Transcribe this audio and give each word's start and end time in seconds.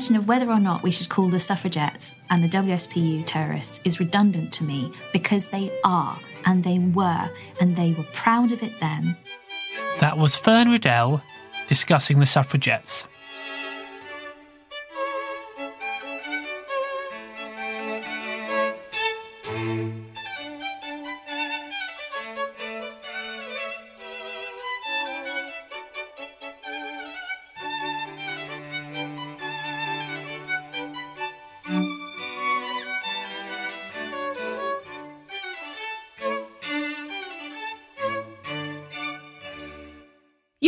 Question 0.00 0.16
of 0.16 0.26
whether 0.26 0.48
or 0.48 0.58
not 0.58 0.82
we 0.82 0.90
should 0.90 1.10
call 1.10 1.28
the 1.28 1.38
suffragettes 1.38 2.14
and 2.30 2.42
the 2.42 2.48
WSPU 2.48 3.22
terrorists 3.26 3.82
is 3.84 4.00
redundant 4.00 4.50
to 4.50 4.64
me 4.64 4.90
because 5.12 5.48
they 5.48 5.70
are, 5.84 6.18
and 6.46 6.64
they 6.64 6.78
were, 6.78 7.30
and 7.60 7.76
they 7.76 7.92
were 7.92 8.06
proud 8.14 8.50
of 8.50 8.62
it 8.62 8.72
then. 8.80 9.14
That 9.98 10.16
was 10.16 10.36
Fern 10.36 10.70
Riddell 10.70 11.22
discussing 11.66 12.18
the 12.18 12.24
suffragettes. 12.24 13.06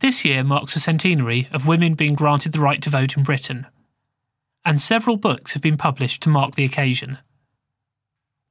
This 0.00 0.24
year 0.24 0.42
marks 0.42 0.72
the 0.72 0.80
centenary 0.80 1.48
of 1.52 1.66
women 1.66 1.94
being 1.94 2.14
granted 2.14 2.52
the 2.52 2.60
right 2.60 2.80
to 2.82 2.90
vote 2.90 3.18
in 3.18 3.22
Britain, 3.22 3.66
and 4.64 4.80
several 4.80 5.16
books 5.16 5.52
have 5.52 5.62
been 5.62 5.76
published 5.76 6.22
to 6.22 6.30
mark 6.30 6.54
the 6.54 6.64
occasion. 6.64 7.18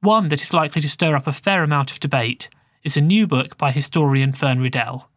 One 0.00 0.28
that 0.28 0.42
is 0.42 0.54
likely 0.54 0.80
to 0.80 0.88
stir 0.88 1.16
up 1.16 1.26
a 1.26 1.32
fair 1.32 1.64
amount 1.64 1.90
of 1.90 1.98
debate 1.98 2.48
is 2.84 2.96
a 2.96 3.00
new 3.00 3.26
book 3.26 3.58
by 3.58 3.72
historian 3.72 4.32
Fern 4.32 4.60
Riddell, 4.60 5.10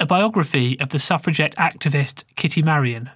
a 0.00 0.06
biography 0.06 0.80
of 0.80 0.88
the 0.88 0.98
suffragette 0.98 1.54
activist 1.56 2.24
Kitty 2.34 2.62
Marion. 2.62 3.10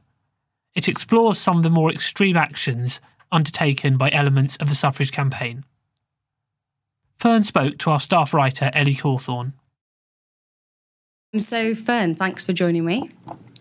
It 0.75 0.89
explores 0.89 1.39
some 1.39 1.57
of 1.57 1.63
the 1.63 1.71
more 1.71 1.91
extreme 1.91 2.37
actions 2.37 3.01
undertaken 3.31 3.97
by 3.97 4.11
elements 4.11 4.57
of 4.57 4.69
the 4.69 4.75
suffrage 4.75 5.13
campaign. 5.13 5.65
Fern 7.19 7.43
spoke 7.45 7.79
to 7.79 7.91
our 7.91 8.01
staff 8.01 8.35
writer 8.35 8.71
Ellie 8.75 8.95
Cawthorne. 8.95 9.55
I'm 11.35 11.41
so, 11.41 11.75
Fern, 11.75 12.15
thanks 12.15 12.45
for 12.45 12.53
joining 12.53 12.85
me. 12.85 13.11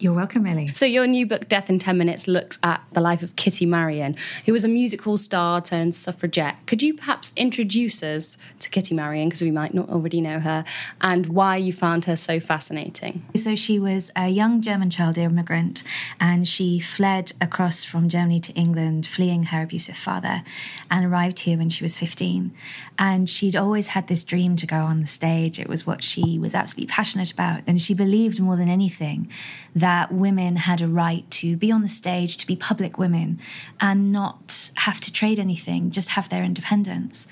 You're 0.02 0.14
welcome, 0.14 0.48
Ellie. 0.48 0.72
So, 0.74 0.88
your 0.88 1.06
new 1.06 1.28
book, 1.28 1.48
Death 1.48 1.70
in 1.70 1.78
10 1.78 1.96
Minutes, 1.96 2.28
looks 2.28 2.58
at 2.64 2.84
the 2.94 3.00
life 3.00 3.22
of 3.22 3.36
Kitty 3.36 3.68
Marion, 3.68 4.16
who 4.48 4.52
was 4.52 4.64
a 4.64 4.68
music 4.68 5.04
hall 5.04 5.16
star 5.16 5.62
turned 5.62 5.94
suffragette. 5.94 6.66
Could 6.66 6.82
you 6.82 6.96
perhaps 6.96 7.32
introduce 7.36 8.02
us 8.02 8.36
to 8.58 8.70
Kitty 8.72 8.96
Marion, 8.96 9.30
because 9.30 9.44
we 9.44 9.52
might 9.52 9.76
not 9.76 9.90
already 9.90 10.20
know 10.20 10.40
her, 10.40 10.66
and 11.02 11.28
why 11.28 11.56
you 11.58 11.72
found 11.72 12.06
her 12.06 12.16
so 12.16 12.40
fascinating? 12.40 13.24
So 13.36 13.56
she 13.56 13.78
was 13.78 14.12
a 14.16 14.28
young 14.28 14.64
German 14.64 14.90
child 14.90 15.20
immigrant 15.20 15.84
and 16.20 16.48
she 16.48 16.80
fled 16.80 17.34
across 17.40 17.84
from 17.84 18.10
Germany 18.10 18.40
to 18.40 18.54
England, 18.54 19.06
fleeing 19.06 19.44
her 19.46 19.62
abusive 19.62 19.98
father, 19.98 20.42
and 20.90 21.06
arrived 21.06 21.42
here 21.42 21.60
when 21.60 21.70
she 21.70 21.84
was 21.84 21.96
15. 21.96 22.52
And 22.98 23.30
she'd 23.30 23.56
always 23.56 23.88
had 23.88 24.08
this 24.08 24.24
dream 24.24 24.56
to 24.56 24.66
go 24.66 24.78
on 24.78 25.02
the 25.02 25.08
stage. 25.08 25.60
It 25.60 25.70
was 25.70 25.86
what 25.86 26.04
she 26.04 26.40
was 26.40 26.56
absolutely 26.56 26.92
passionate 26.92 27.32
about. 27.32 27.62
And 27.68 27.80
she 27.80 27.94
believed 27.94 28.40
more 28.40 28.56
than 28.56 28.68
anything 28.68 29.30
that 29.76 30.12
women 30.12 30.56
had 30.58 30.82
a 30.82 30.88
right 30.88 31.30
to 31.32 31.56
be 31.56 31.72
on 31.72 31.82
the 31.82 31.88
stage, 31.88 32.38
to 32.38 32.48
be 32.48 32.56
public 32.56 32.98
women, 32.98 33.40
and 33.80 34.12
not 34.12 34.72
have 34.76 35.00
to 35.02 35.12
trade 35.12 35.40
anything, 35.40 35.92
just 35.92 36.10
have 36.10 36.30
their 36.30 36.44
independence. 36.44 37.28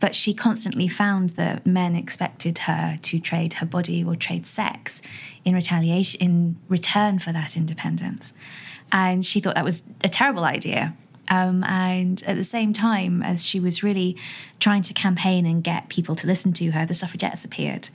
But 0.00 0.14
she 0.14 0.34
constantly 0.34 0.88
found 0.88 1.30
that 1.30 1.64
men 1.64 1.94
expected 1.94 2.58
her 2.60 2.98
to 3.02 3.18
trade 3.18 3.54
her 3.54 3.66
body 3.66 4.04
or 4.04 4.16
trade 4.16 4.46
sex 4.46 5.00
in 5.44 5.54
retaliation, 5.54 6.20
in 6.20 6.56
return 6.68 7.18
for 7.18 7.32
that 7.32 7.56
independence. 7.56 8.34
And 8.92 9.24
she 9.24 9.40
thought 9.40 9.54
that 9.54 9.64
was 9.64 9.82
a 10.02 10.08
terrible 10.08 10.44
idea. 10.44 10.96
Um, 11.28 11.64
and 11.64 12.22
at 12.26 12.36
the 12.36 12.44
same 12.44 12.72
time, 12.72 13.22
as 13.22 13.46
she 13.46 13.58
was 13.60 13.82
really 13.82 14.16
trying 14.60 14.82
to 14.82 14.94
campaign 14.94 15.46
and 15.46 15.64
get 15.64 15.88
people 15.88 16.14
to 16.16 16.26
listen 16.26 16.52
to 16.54 16.70
her, 16.72 16.84
the 16.84 16.94
suffragettes 16.94 17.44
appeared. 17.44 17.88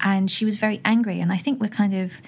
And 0.00 0.30
she 0.30 0.44
was 0.44 0.56
very 0.56 0.80
angry. 0.84 1.20
And 1.20 1.32
I 1.32 1.36
think 1.36 1.60
we're 1.60 1.68
kind 1.68 1.94
of 1.94 2.20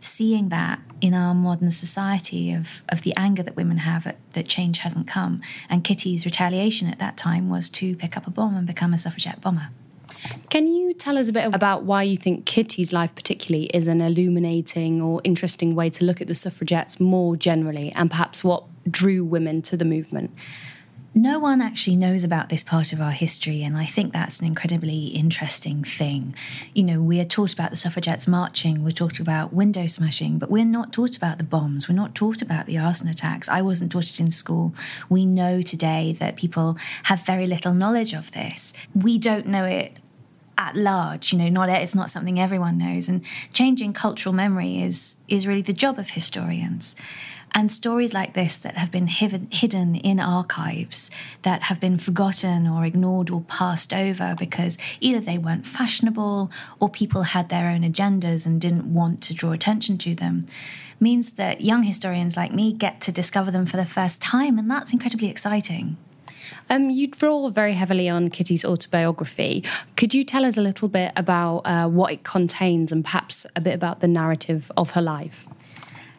seeing 0.00 0.48
that 0.48 0.80
in 1.00 1.14
our 1.14 1.34
modern 1.34 1.70
society 1.70 2.52
of, 2.52 2.82
of 2.88 3.02
the 3.02 3.14
anger 3.16 3.42
that 3.42 3.56
women 3.56 3.78
have 3.78 4.06
at, 4.06 4.16
that 4.32 4.48
change 4.48 4.78
hasn't 4.78 5.06
come. 5.06 5.40
And 5.68 5.84
Kitty's 5.84 6.24
retaliation 6.24 6.88
at 6.88 6.98
that 6.98 7.16
time 7.16 7.48
was 7.48 7.68
to 7.70 7.96
pick 7.96 8.16
up 8.16 8.26
a 8.26 8.30
bomb 8.30 8.56
and 8.56 8.66
become 8.66 8.94
a 8.94 8.98
suffragette 8.98 9.40
bomber. 9.40 9.70
Can 10.50 10.66
you 10.66 10.94
tell 10.94 11.16
us 11.16 11.28
a 11.28 11.32
bit 11.32 11.52
about 11.54 11.84
why 11.84 12.02
you 12.02 12.16
think 12.16 12.44
Kitty's 12.44 12.92
life, 12.92 13.14
particularly, 13.14 13.66
is 13.66 13.86
an 13.86 14.00
illuminating 14.00 15.00
or 15.00 15.20
interesting 15.22 15.74
way 15.74 15.90
to 15.90 16.04
look 16.04 16.20
at 16.20 16.26
the 16.26 16.34
suffragettes 16.34 16.98
more 16.98 17.36
generally, 17.36 17.92
and 17.92 18.10
perhaps 18.10 18.42
what 18.42 18.64
drew 18.90 19.24
women 19.24 19.62
to 19.62 19.76
the 19.76 19.84
movement? 19.84 20.32
No 21.20 21.40
one 21.40 21.60
actually 21.60 21.96
knows 21.96 22.22
about 22.22 22.48
this 22.48 22.62
part 22.62 22.92
of 22.92 23.00
our 23.00 23.10
history, 23.10 23.64
and 23.64 23.76
I 23.76 23.86
think 23.86 24.12
that's 24.12 24.38
an 24.38 24.46
incredibly 24.46 25.06
interesting 25.06 25.82
thing. 25.82 26.32
You 26.74 26.84
know, 26.84 27.02
we 27.02 27.18
are 27.18 27.24
taught 27.24 27.52
about 27.52 27.70
the 27.70 27.76
suffragettes 27.76 28.28
marching, 28.28 28.84
we're 28.84 28.92
taught 28.92 29.18
about 29.18 29.52
window 29.52 29.88
smashing, 29.88 30.38
but 30.38 30.48
we're 30.48 30.64
not 30.64 30.92
taught 30.92 31.16
about 31.16 31.38
the 31.38 31.44
bombs, 31.44 31.88
we're 31.88 31.96
not 31.96 32.14
taught 32.14 32.40
about 32.40 32.66
the 32.66 32.78
arson 32.78 33.08
attacks. 33.08 33.48
I 33.48 33.62
wasn't 33.62 33.90
taught 33.90 34.04
it 34.04 34.20
in 34.20 34.30
school. 34.30 34.72
We 35.08 35.26
know 35.26 35.60
today 35.60 36.14
that 36.20 36.36
people 36.36 36.78
have 37.02 37.26
very 37.26 37.48
little 37.48 37.74
knowledge 37.74 38.12
of 38.12 38.30
this. 38.30 38.72
We 38.94 39.18
don't 39.18 39.48
know 39.48 39.64
it 39.64 39.96
at 40.56 40.74
large 40.74 41.32
you 41.32 41.38
know 41.38 41.48
not 41.48 41.68
it's 41.68 41.94
not 41.94 42.10
something 42.10 42.40
everyone 42.40 42.76
knows 42.76 43.08
and 43.08 43.24
changing 43.52 43.92
cultural 43.92 44.34
memory 44.34 44.82
is 44.82 45.18
is 45.28 45.46
really 45.46 45.62
the 45.62 45.72
job 45.72 46.00
of 46.00 46.10
historians 46.10 46.96
and 47.52 47.70
stories 47.70 48.14
like 48.14 48.34
this 48.34 48.56
that 48.58 48.76
have 48.76 48.90
been 48.90 49.06
hidden 49.06 49.94
in 49.94 50.20
archives, 50.20 51.10
that 51.42 51.62
have 51.64 51.80
been 51.80 51.98
forgotten 51.98 52.66
or 52.66 52.84
ignored 52.84 53.30
or 53.30 53.42
passed 53.42 53.92
over 53.92 54.34
because 54.38 54.78
either 55.00 55.20
they 55.20 55.38
weren't 55.38 55.66
fashionable 55.66 56.50
or 56.80 56.88
people 56.88 57.22
had 57.22 57.48
their 57.48 57.68
own 57.68 57.80
agendas 57.80 58.46
and 58.46 58.60
didn't 58.60 58.92
want 58.92 59.22
to 59.22 59.34
draw 59.34 59.52
attention 59.52 59.98
to 59.98 60.14
them, 60.14 60.46
means 61.00 61.30
that 61.30 61.60
young 61.60 61.84
historians 61.84 62.36
like 62.36 62.52
me 62.52 62.72
get 62.72 63.00
to 63.00 63.12
discover 63.12 63.50
them 63.50 63.66
for 63.66 63.76
the 63.76 63.86
first 63.86 64.20
time, 64.20 64.58
and 64.58 64.70
that's 64.70 64.92
incredibly 64.92 65.28
exciting. 65.28 65.96
Um, 66.70 66.90
you 66.90 67.06
draw 67.06 67.48
very 67.48 67.74
heavily 67.74 68.08
on 68.08 68.30
Kitty's 68.30 68.64
autobiography. 68.64 69.64
Could 69.96 70.14
you 70.14 70.24
tell 70.24 70.44
us 70.44 70.56
a 70.56 70.60
little 70.60 70.88
bit 70.88 71.12
about 71.16 71.58
uh, 71.60 71.88
what 71.88 72.12
it 72.12 72.24
contains 72.24 72.92
and 72.92 73.04
perhaps 73.04 73.46
a 73.56 73.60
bit 73.60 73.74
about 73.74 74.00
the 74.00 74.08
narrative 74.08 74.70
of 74.76 74.92
her 74.92 75.02
life? 75.02 75.46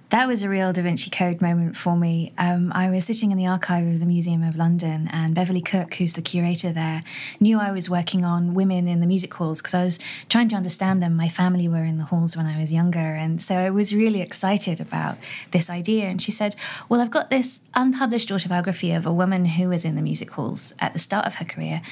That 0.09 0.27
was 0.27 0.41
a 0.41 0.49
real 0.49 0.73
Da 0.73 0.81
Vinci 0.81 1.11
Code 1.11 1.39
moment 1.39 1.77
for 1.77 1.95
me. 1.95 2.33
Um, 2.37 2.71
I 2.73 2.89
was 2.89 3.05
sitting 3.05 3.31
in 3.31 3.37
the 3.37 3.45
archive 3.45 3.85
of 3.85 3.99
the 3.99 4.07
Museum 4.07 4.41
of 4.41 4.55
London, 4.55 5.07
and 5.11 5.35
Beverly 5.35 5.61
Cook, 5.61 5.95
who's 5.95 6.13
the 6.13 6.21
curator 6.21 6.71
there, 6.71 7.03
knew 7.39 7.59
I 7.59 7.71
was 7.71 7.91
working 7.91 8.25
on 8.25 8.55
women 8.55 8.87
in 8.87 9.01
the 9.01 9.05
music 9.05 9.31
halls 9.35 9.61
because 9.61 9.75
I 9.75 9.83
was 9.83 9.99
trying 10.27 10.49
to 10.49 10.55
understand 10.55 11.03
them. 11.03 11.15
My 11.15 11.29
family 11.29 11.67
were 11.67 11.83
in 11.83 11.99
the 11.99 12.05
halls 12.05 12.35
when 12.35 12.47
I 12.47 12.59
was 12.59 12.73
younger, 12.73 12.99
and 12.99 13.39
so 13.39 13.55
I 13.55 13.69
was 13.69 13.93
really 13.93 14.21
excited 14.21 14.81
about 14.81 15.17
this 15.51 15.69
idea. 15.69 16.05
And 16.05 16.19
she 16.19 16.31
said, 16.31 16.55
Well, 16.87 17.01
I've 17.01 17.11
got 17.11 17.29
this 17.29 17.61
unpublished 17.75 18.31
autobiography 18.31 18.91
of 18.91 19.05
a 19.05 19.13
woman 19.13 19.45
who 19.45 19.69
was 19.69 19.85
in 19.85 19.95
the 19.95 20.01
music 20.01 20.31
halls 20.31 20.73
at 20.79 20.93
the 20.93 20.99
start 20.99 21.27
of 21.27 21.35
her 21.35 21.45
career, 21.45 21.83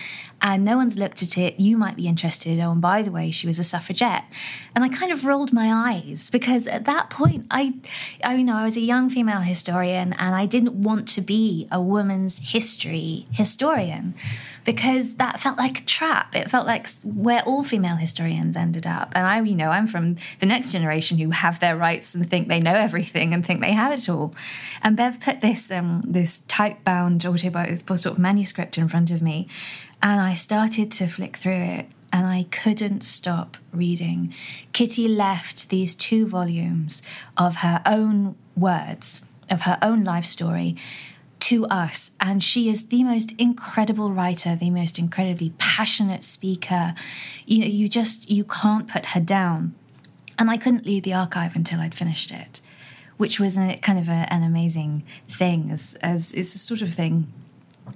and 0.41 0.65
no 0.65 0.77
one's 0.77 0.97
looked 0.97 1.21
at 1.21 1.37
it. 1.37 1.59
You 1.59 1.77
might 1.77 1.95
be 1.95 2.07
interested. 2.07 2.59
Oh, 2.59 2.71
and 2.71 2.81
by 2.81 3.03
the 3.03 3.11
way, 3.11 3.29
she 3.29 3.45
was 3.45 3.59
a 3.59 3.63
suffragette. 3.63 4.23
And 4.75 4.83
I 4.83 4.89
kind 4.89 5.11
of 5.11 5.25
rolled 5.25 5.53
my 5.53 5.71
eyes 5.71 6.29
because 6.31 6.67
at 6.67 6.85
that 6.85 7.09
point, 7.09 7.45
I 7.49 7.73
I 8.23 8.35
you 8.35 8.43
know 8.43 8.55
I 8.55 8.63
was 8.63 8.77
a 8.77 8.81
young 8.81 9.09
female 9.09 9.41
historian 9.41 10.13
and 10.13 10.35
I 10.35 10.45
didn't 10.45 10.73
want 10.73 11.07
to 11.09 11.21
be 11.21 11.67
a 11.71 11.81
woman's 11.81 12.39
history 12.39 13.27
historian 13.31 14.13
because 14.67 15.15
that 15.15 15.39
felt 15.39 15.57
like 15.57 15.79
a 15.79 15.85
trap. 15.85 16.35
It 16.35 16.51
felt 16.51 16.67
like 16.67 16.89
where 17.05 17.41
all 17.43 17.63
female 17.63 17.95
historians 17.95 18.57
ended 18.57 18.85
up. 18.85 19.13
And 19.15 19.25
I, 19.25 19.39
you 19.39 19.55
know, 19.55 19.69
I'm 19.69 19.87
from 19.87 20.17
the 20.39 20.45
next 20.45 20.73
generation 20.73 21.17
who 21.17 21.29
have 21.29 21.61
their 21.61 21.77
rights 21.77 22.13
and 22.13 22.29
think 22.29 22.49
they 22.49 22.59
know 22.59 22.75
everything 22.75 23.33
and 23.33 23.45
think 23.45 23.61
they 23.61 23.71
have 23.71 23.93
it 23.93 24.09
all. 24.09 24.33
And 24.83 24.97
Bev 24.97 25.21
put 25.21 25.39
this 25.39 25.71
um, 25.71 26.03
this 26.05 26.39
type 26.39 26.83
bound 26.83 27.25
autobiographical 27.25 27.95
sort 27.95 28.15
of 28.15 28.19
manuscript 28.19 28.77
in 28.77 28.89
front 28.89 29.09
of 29.09 29.21
me, 29.21 29.47
and 30.03 30.19
I 30.19 30.33
started 30.33 30.91
to 30.91 31.07
flick 31.07 31.37
through 31.37 31.53
it. 31.53 31.85
And 32.11 32.25
I 32.25 32.43
couldn't 32.49 33.01
stop 33.01 33.57
reading. 33.71 34.33
Kitty 34.73 35.07
left 35.07 35.69
these 35.69 35.93
two 35.93 36.25
volumes 36.25 37.03
of 37.35 37.57
her 37.57 37.81
own 37.85 38.35
words, 38.55 39.25
of 39.49 39.61
her 39.61 39.77
own 39.81 40.03
life 40.03 40.25
story, 40.25 40.75
to 41.39 41.65
us. 41.67 42.11
And 42.19 42.43
she 42.43 42.69
is 42.69 42.87
the 42.87 43.03
most 43.03 43.33
incredible 43.37 44.11
writer, 44.11 44.55
the 44.55 44.69
most 44.69 44.97
incredibly 44.97 45.53
passionate 45.57 46.23
speaker. 46.23 46.95
You 47.45 47.59
know, 47.59 47.67
you 47.67 47.87
just 47.87 48.29
you 48.29 48.43
can't 48.43 48.87
put 48.87 49.07
her 49.07 49.21
down. 49.21 49.75
And 50.39 50.49
I 50.49 50.57
couldn't 50.57 50.85
leave 50.85 51.03
the 51.03 51.13
archive 51.13 51.55
until 51.55 51.79
I'd 51.79 51.95
finished 51.95 52.31
it, 52.31 52.61
which 53.17 53.39
was 53.39 53.57
a, 53.57 53.77
kind 53.77 53.97
of 53.97 54.07
a, 54.07 54.31
an 54.31 54.43
amazing 54.43 55.03
thing. 55.27 55.71
As 55.71 55.97
as 56.01 56.33
it's 56.33 56.53
the 56.53 56.59
sort 56.59 56.81
of 56.81 56.93
thing 56.93 57.31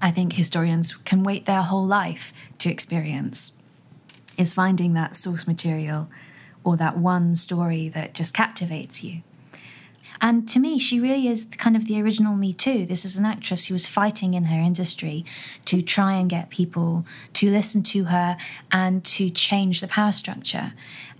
I 0.02 0.12
think 0.12 0.34
historians 0.34 0.96
can 0.96 1.24
wait 1.24 1.46
their 1.46 1.62
whole 1.62 1.86
life 1.86 2.32
to 2.60 2.70
experience. 2.70 3.54
Is 4.38 4.54
finding 4.54 4.94
that 4.94 5.16
source 5.16 5.46
material 5.46 6.10
or 6.64 6.78
that 6.78 6.98
one 6.98 7.36
story 7.36 7.90
that 7.90 8.14
just 8.14 8.34
captivates 8.34 9.04
you. 9.04 9.22
And 10.24 10.48
to 10.50 10.60
me, 10.60 10.78
she 10.78 11.00
really 11.00 11.28
is 11.28 11.46
kind 11.58 11.76
of 11.76 11.88
the 11.88 12.00
original 12.00 12.36
Me 12.36 12.54
Too. 12.54 12.86
This 12.86 13.06
is 13.06 13.18
an 13.18 13.26
actress 13.26 13.68
who 13.68 13.74
was 13.74 13.88
fighting 13.88 14.36
in 14.36 14.46
her 14.46 14.60
industry 14.60 15.26
to 15.66 15.82
try 15.82 16.14
and 16.14 16.30
get 16.30 16.52
people 16.52 17.06
to 17.34 17.50
listen 17.50 17.82
to 17.84 18.06
her 18.06 18.38
and 18.72 19.04
to 19.06 19.32
change 19.32 19.82
the 19.82 19.88
power 19.88 20.12
structure. 20.12 20.74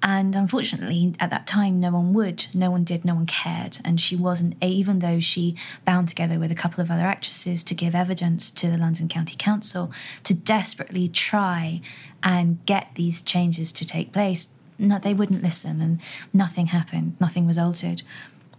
And 0.04 0.36
unfortunately, 0.36 1.14
at 1.20 1.30
that 1.30 1.46
time, 1.46 1.80
no 1.80 1.92
one 1.92 2.12
would, 2.14 2.48
no 2.54 2.72
one 2.72 2.84
did, 2.84 3.06
no 3.06 3.14
one 3.14 3.28
cared. 3.28 3.78
And 3.86 4.02
she 4.02 4.16
wasn't, 4.16 4.56
even 4.62 5.00
though 5.00 5.20
she 5.20 5.56
bound 5.86 6.10
together 6.10 6.40
with 6.40 6.52
a 6.52 6.56
couple 6.56 6.82
of 6.82 6.90
other 6.90 7.06
actresses 7.06 7.64
to 7.66 7.76
give 7.76 7.94
evidence 7.94 8.50
to 8.52 8.70
the 8.70 8.78
London 8.78 9.08
County 9.08 9.36
Council 9.38 9.92
to 10.24 10.34
desperately 10.34 11.08
try 11.08 11.82
and 12.24 12.66
get 12.66 12.90
these 12.96 13.22
changes 13.22 13.72
to 13.74 13.86
take 13.86 14.12
place. 14.12 14.50
No, 14.80 14.98
they 14.98 15.14
wouldn't 15.14 15.44
listen, 15.44 15.80
and 15.82 16.00
nothing 16.34 16.68
happened, 16.68 17.16
nothing 17.20 17.46
was 17.46 17.60
altered 17.60 18.02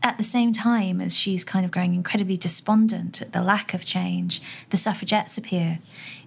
at 0.02 0.18
the 0.18 0.24
same 0.24 0.52
time 0.52 1.00
as 1.00 1.16
she's 1.16 1.44
kind 1.44 1.64
of 1.64 1.70
growing 1.70 1.94
incredibly 1.94 2.36
despondent 2.36 3.22
at 3.22 3.32
the 3.32 3.42
lack 3.42 3.72
of 3.72 3.84
change, 3.84 4.42
the 4.70 4.76
suffragettes 4.76 5.38
appear. 5.38 5.78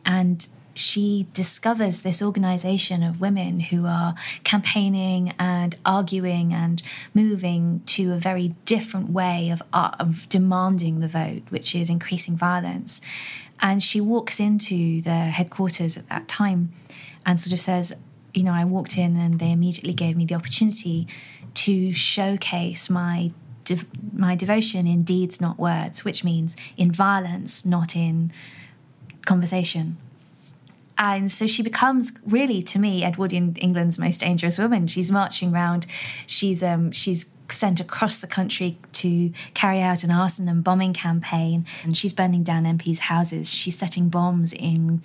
And 0.05 0.47
she 0.75 1.25
discovers 1.33 2.01
this 2.01 2.21
organization 2.21 3.01
of 3.01 3.21
women 3.21 3.61
who 3.61 3.87
are 3.87 4.13
campaigning 4.43 5.33
and 5.39 5.75
arguing 5.85 6.53
and 6.53 6.83
moving 7.13 7.81
to 7.85 8.11
a 8.11 8.17
very 8.17 8.49
different 8.65 9.09
way 9.09 9.49
of, 9.49 9.63
uh, 9.71 9.91
of 9.99 10.27
demanding 10.27 10.99
the 10.99 11.07
vote, 11.07 11.43
which 11.49 11.73
is 11.73 11.89
increasing 11.89 12.35
violence. 12.35 12.99
And 13.61 13.81
she 13.81 14.01
walks 14.01 14.39
into 14.39 15.01
the 15.01 15.15
headquarters 15.15 15.95
at 15.97 16.09
that 16.09 16.27
time 16.27 16.73
and 17.25 17.39
sort 17.39 17.53
of 17.53 17.61
says, 17.61 17.93
You 18.33 18.43
know, 18.43 18.51
I 18.51 18.65
walked 18.65 18.97
in 18.97 19.15
and 19.15 19.39
they 19.39 19.51
immediately 19.51 19.93
gave 19.93 20.17
me 20.17 20.25
the 20.25 20.35
opportunity 20.35 21.07
to 21.55 21.93
showcase 21.93 22.89
my 22.89 23.31
my 24.13 24.35
devotion 24.35 24.85
in 24.85 25.01
deeds, 25.01 25.41
not 25.41 25.57
words, 25.57 26.05
which 26.05 26.23
means 26.23 26.55
in 26.77 26.91
violence, 26.91 27.65
not 27.65 27.95
in 27.95 28.31
conversation. 29.25 29.97
And 30.97 31.29
so 31.29 31.45
she 31.45 31.61
becomes 31.61 32.13
really, 32.25 32.61
to 32.63 32.79
me, 32.79 33.03
Edwardian 33.03 33.55
England's 33.55 33.99
most 33.99 34.21
dangerous 34.21 34.57
woman. 34.57 34.87
She's 34.87 35.11
marching 35.11 35.53
around. 35.53 35.85
She's 36.25 36.63
um, 36.63 36.91
she's 36.91 37.25
sent 37.49 37.79
across 37.79 38.17
the 38.17 38.27
country 38.27 38.77
to 38.93 39.31
carry 39.53 39.81
out 39.81 40.03
an 40.03 40.11
arson 40.11 40.47
and 40.47 40.63
bombing 40.63 40.93
campaign, 40.93 41.65
and 41.83 41.97
she's 41.97 42.13
burning 42.13 42.43
down 42.43 42.63
MPs' 42.63 42.99
houses. 42.99 43.51
She's 43.51 43.77
setting 43.77 44.09
bombs 44.09 44.53
in 44.53 45.03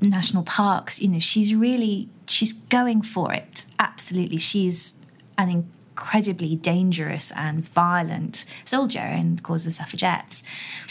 national 0.00 0.42
parks. 0.42 1.00
You 1.00 1.08
know, 1.08 1.18
she's 1.18 1.54
really 1.54 2.08
she's 2.26 2.52
going 2.52 3.02
for 3.02 3.32
it. 3.32 3.66
Absolutely, 3.78 4.38
she's 4.38 4.96
an 5.38 5.70
incredibly 5.96 6.54
dangerous 6.54 7.32
and 7.34 7.66
violent 7.66 8.44
soldier 8.64 8.98
and 8.98 9.42
cause 9.42 9.62
of 9.62 9.68
the 9.68 9.70
suffragettes. 9.70 10.42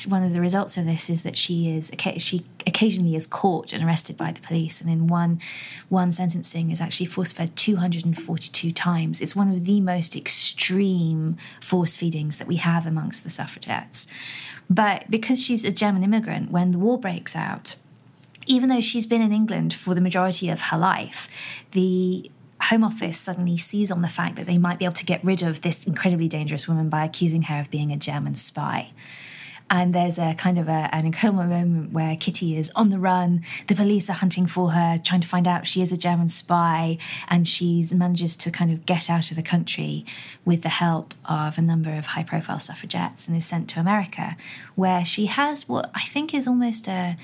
One 0.07 0.23
of 0.23 0.33
the 0.33 0.41
results 0.41 0.77
of 0.77 0.85
this 0.85 1.11
is 1.11 1.21
that 1.21 1.37
she 1.37 1.69
is 1.69 1.91
she 2.17 2.43
occasionally 2.65 3.15
is 3.15 3.27
caught 3.27 3.71
and 3.71 3.83
arrested 3.83 4.17
by 4.17 4.31
the 4.31 4.41
police, 4.41 4.81
and 4.81 4.89
in 4.89 5.05
one 5.05 5.39
one 5.89 6.11
sentencing 6.11 6.71
is 6.71 6.81
actually 6.81 7.05
force 7.05 7.31
fed 7.31 7.55
242 7.55 8.71
times. 8.71 9.21
It's 9.21 9.35
one 9.35 9.51
of 9.51 9.65
the 9.65 9.79
most 9.79 10.15
extreme 10.15 11.37
force 11.61 11.95
feedings 11.95 12.39
that 12.39 12.47
we 12.47 12.55
have 12.55 12.87
amongst 12.87 13.23
the 13.23 13.29
suffragettes. 13.29 14.07
But 14.71 15.11
because 15.11 15.39
she's 15.39 15.63
a 15.63 15.71
German 15.71 16.03
immigrant, 16.03 16.49
when 16.49 16.71
the 16.71 16.79
war 16.79 16.97
breaks 16.97 17.35
out, 17.35 17.75
even 18.47 18.69
though 18.69 18.81
she's 18.81 19.05
been 19.05 19.21
in 19.21 19.31
England 19.31 19.75
for 19.75 19.93
the 19.93 20.01
majority 20.01 20.49
of 20.49 20.61
her 20.61 20.77
life, 20.77 21.27
the 21.71 22.31
Home 22.61 22.83
Office 22.83 23.19
suddenly 23.19 23.57
sees 23.57 23.91
on 23.91 24.01
the 24.01 24.07
fact 24.07 24.37
that 24.37 24.47
they 24.47 24.57
might 24.57 24.79
be 24.79 24.85
able 24.85 24.95
to 24.95 25.05
get 25.05 25.23
rid 25.23 25.43
of 25.43 25.61
this 25.61 25.85
incredibly 25.85 26.27
dangerous 26.27 26.67
woman 26.67 26.89
by 26.89 27.03
accusing 27.03 27.43
her 27.43 27.59
of 27.59 27.69
being 27.69 27.91
a 27.91 27.97
German 27.97 28.35
spy. 28.35 28.91
And 29.67 29.95
there's 29.95 30.19
a 30.19 30.35
kind 30.35 30.59
of 30.59 30.67
a, 30.67 30.93
an 30.93 31.07
incredible 31.07 31.43
moment 31.43 31.91
where 31.91 32.15
Kitty 32.15 32.55
is 32.55 32.71
on 32.75 32.89
the 32.89 32.99
run. 32.99 33.43
The 33.67 33.73
police 33.73 34.09
are 34.11 34.13
hunting 34.13 34.45
for 34.45 34.71
her, 34.71 34.99
trying 35.03 35.21
to 35.21 35.27
find 35.27 35.47
out 35.47 35.65
she 35.65 35.81
is 35.81 35.91
a 35.91 35.97
German 35.97 36.29
spy, 36.29 36.99
and 37.27 37.47
she 37.47 37.83
manages 37.93 38.35
to 38.37 38.51
kind 38.51 38.71
of 38.71 38.85
get 38.85 39.09
out 39.09 39.31
of 39.31 39.37
the 39.37 39.43
country 39.43 40.05
with 40.45 40.61
the 40.61 40.69
help 40.69 41.15
of 41.25 41.57
a 41.57 41.63
number 41.63 41.95
of 41.95 42.07
high-profile 42.07 42.59
suffragettes 42.59 43.27
and 43.27 43.35
is 43.35 43.45
sent 43.45 43.67
to 43.69 43.79
America, 43.79 44.37
where 44.75 45.03
she 45.03 45.25
has 45.25 45.67
what 45.67 45.89
I 45.95 46.03
think 46.03 46.33
is 46.33 46.47
almost 46.47 46.87
a 46.87 47.17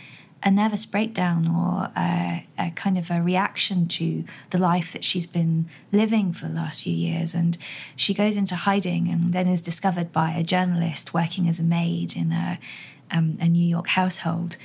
a 0.44 0.50
nervous 0.50 0.86
breakdown 0.86 1.48
or 1.48 1.92
a, 1.96 2.46
a, 2.58 2.72
kind 2.72 2.98
of 2.98 3.12
a 3.12 3.22
reaction 3.22 3.88
to 3.88 4.24
the 4.50 4.58
life 4.58 4.92
that 4.94 5.04
she's 5.04 5.28
been 5.28 5.70
living 5.92 6.34
for 6.34 6.48
the 6.48 6.54
last 6.54 6.82
few 6.82 6.94
years. 6.94 7.36
And 7.36 7.58
she 7.96 8.14
goes 8.14 8.36
into 8.36 8.56
hiding 8.56 9.08
and 9.08 9.34
then 9.34 9.48
is 9.48 9.62
discovered 9.62 10.12
by 10.12 10.32
a 10.32 10.44
journalist 10.44 11.14
working 11.14 11.48
as 11.48 11.60
a 11.60 11.64
maid 11.64 12.16
in 12.16 12.32
a, 12.32 12.60
um, 13.12 13.38
a 13.40 13.48
New 13.48 13.66
York 13.66 13.90
household 13.90 14.58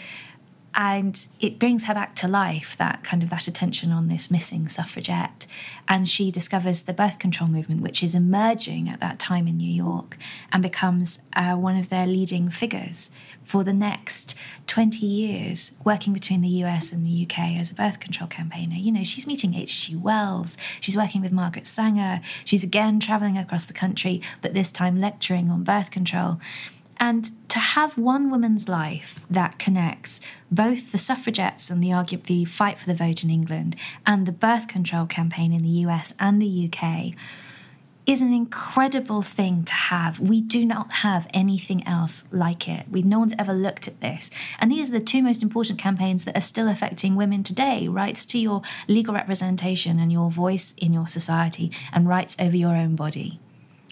and 0.76 1.26
it 1.40 1.58
brings 1.58 1.84
her 1.84 1.94
back 1.94 2.14
to 2.14 2.28
life 2.28 2.76
that 2.76 3.02
kind 3.02 3.22
of 3.22 3.30
that 3.30 3.48
attention 3.48 3.90
on 3.90 4.08
this 4.08 4.30
missing 4.30 4.68
suffragette. 4.68 5.46
And 5.88 6.06
she 6.06 6.30
discovers 6.30 6.82
the 6.82 6.92
birth 6.92 7.18
control 7.18 7.48
movement 7.48 7.80
which 7.80 8.02
is 8.02 8.14
emerging 8.14 8.88
at 8.88 9.00
that 9.00 9.18
time 9.18 9.48
in 9.48 9.56
new 9.56 9.72
york 9.72 10.18
and 10.52 10.62
becomes 10.62 11.20
uh, 11.34 11.54
one 11.54 11.78
of 11.78 11.88
their 11.88 12.06
leading 12.06 12.50
figures 12.50 13.10
for 13.44 13.64
the 13.64 13.72
next 13.72 14.34
20 14.66 15.06
years 15.06 15.72
working 15.84 16.12
between 16.12 16.40
the 16.42 16.48
us 16.48 16.92
and 16.92 17.06
the 17.06 17.24
uk 17.24 17.38
as 17.38 17.70
a 17.70 17.74
birth 17.74 17.98
control 17.98 18.28
campaigner. 18.28 18.76
You 18.76 18.92
know 18.92 19.04
she's 19.04 19.26
meeting 19.26 19.52
hg 19.52 19.98
wells. 19.98 20.58
She's 20.80 20.96
working 20.96 21.22
with 21.22 21.32
margaret 21.32 21.66
sanger. 21.66 22.20
She's 22.44 22.64
again 22.64 23.00
traveling 23.00 23.38
across 23.38 23.64
the 23.64 23.72
country 23.72 24.20
but 24.42 24.52
this 24.52 24.70
time 24.70 25.00
lecturing 25.00 25.50
on 25.50 25.64
birth 25.64 25.90
control 25.90 26.38
and 26.98 27.30
to 27.48 27.58
have 27.58 27.98
one 27.98 28.30
woman's 28.30 28.68
life 28.68 29.26
that 29.30 29.58
connects 29.58 30.20
both 30.50 30.92
the 30.92 30.98
suffragettes 30.98 31.70
and 31.70 31.82
the 31.82 31.92
argue 31.92 32.18
the 32.18 32.44
fight 32.44 32.78
for 32.78 32.86
the 32.86 32.94
vote 32.94 33.24
in 33.24 33.30
England 33.30 33.76
and 34.06 34.26
the 34.26 34.32
birth 34.32 34.68
control 34.68 35.06
campaign 35.06 35.52
in 35.52 35.62
the 35.62 35.68
US 35.86 36.14
and 36.18 36.40
the 36.40 36.70
UK 36.70 37.14
is 38.06 38.22
an 38.22 38.32
incredible 38.32 39.20
thing 39.20 39.64
to 39.64 39.74
have. 39.74 40.20
We 40.20 40.40
do 40.40 40.64
not 40.64 40.92
have 40.92 41.26
anything 41.34 41.86
else 41.86 42.24
like 42.30 42.68
it. 42.68 42.86
We 42.88 43.02
no 43.02 43.18
one's 43.18 43.34
ever 43.36 43.52
looked 43.52 43.88
at 43.88 44.00
this. 44.00 44.30
And 44.60 44.70
these 44.70 44.88
are 44.88 44.92
the 44.92 45.00
two 45.00 45.22
most 45.22 45.42
important 45.42 45.80
campaigns 45.80 46.24
that 46.24 46.36
are 46.36 46.40
still 46.40 46.68
affecting 46.68 47.16
women 47.16 47.42
today, 47.42 47.88
rights 47.88 48.24
to 48.26 48.38
your 48.38 48.62
legal 48.86 49.12
representation 49.12 49.98
and 49.98 50.12
your 50.12 50.30
voice 50.30 50.72
in 50.78 50.92
your 50.92 51.08
society 51.08 51.72
and 51.92 52.08
rights 52.08 52.36
over 52.38 52.56
your 52.56 52.76
own 52.76 52.94
body. 52.94 53.40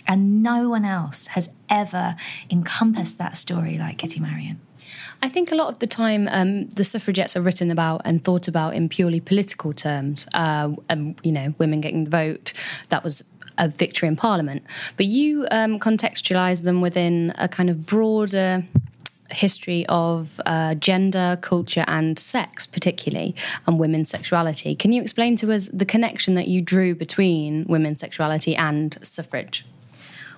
And 0.06 0.42
no 0.42 0.68
one 0.68 0.84
else 0.84 1.28
has 1.28 1.50
ever 1.68 2.16
encompassed 2.50 3.18
that 3.18 3.36
story 3.36 3.78
like 3.78 3.98
Kitty 3.98 4.20
Marion. 4.20 4.60
I 5.22 5.28
think 5.28 5.50
a 5.50 5.54
lot 5.54 5.68
of 5.68 5.78
the 5.78 5.86
time 5.86 6.28
um, 6.30 6.68
the 6.68 6.84
suffragettes 6.84 7.36
are 7.36 7.40
written 7.40 7.70
about 7.70 8.02
and 8.04 8.22
thought 8.22 8.46
about 8.46 8.74
in 8.74 8.88
purely 8.88 9.20
political 9.20 9.72
terms. 9.72 10.26
Uh, 10.34 10.72
um, 10.90 11.16
you 11.22 11.32
know, 11.32 11.54
women 11.58 11.80
getting 11.80 12.04
the 12.04 12.10
vote, 12.10 12.52
that 12.90 13.02
was 13.02 13.24
a 13.56 13.68
victory 13.68 14.08
in 14.08 14.16
Parliament. 14.16 14.64
But 14.96 15.06
you 15.06 15.46
um, 15.50 15.78
contextualise 15.78 16.64
them 16.64 16.80
within 16.80 17.32
a 17.38 17.48
kind 17.48 17.70
of 17.70 17.86
broader 17.86 18.64
history 19.30 19.86
of 19.88 20.40
uh, 20.44 20.74
gender, 20.74 21.38
culture, 21.40 21.84
and 21.86 22.18
sex, 22.18 22.66
particularly, 22.66 23.34
and 23.66 23.78
women's 23.78 24.10
sexuality. 24.10 24.74
Can 24.74 24.92
you 24.92 25.00
explain 25.00 25.36
to 25.36 25.52
us 25.52 25.68
the 25.72 25.86
connection 25.86 26.34
that 26.34 26.48
you 26.48 26.60
drew 26.60 26.94
between 26.94 27.64
women's 27.66 28.00
sexuality 28.00 28.54
and 28.54 28.98
suffrage? 29.02 29.64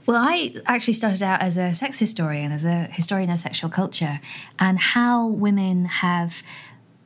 Well, 0.07 0.17
I 0.17 0.55
actually 0.67 0.95
started 0.95 1.21
out 1.21 1.43
as 1.43 1.59
a 1.59 1.75
sex 1.75 1.99
historian, 1.99 2.53
as 2.53 2.65
a 2.65 2.85
historian 2.93 3.29
of 3.29 3.41
sexual 3.41 3.69
culture, 3.69 4.21
and 4.57 4.79
how 4.79 5.27
women 5.27 5.87
have 5.87 6.45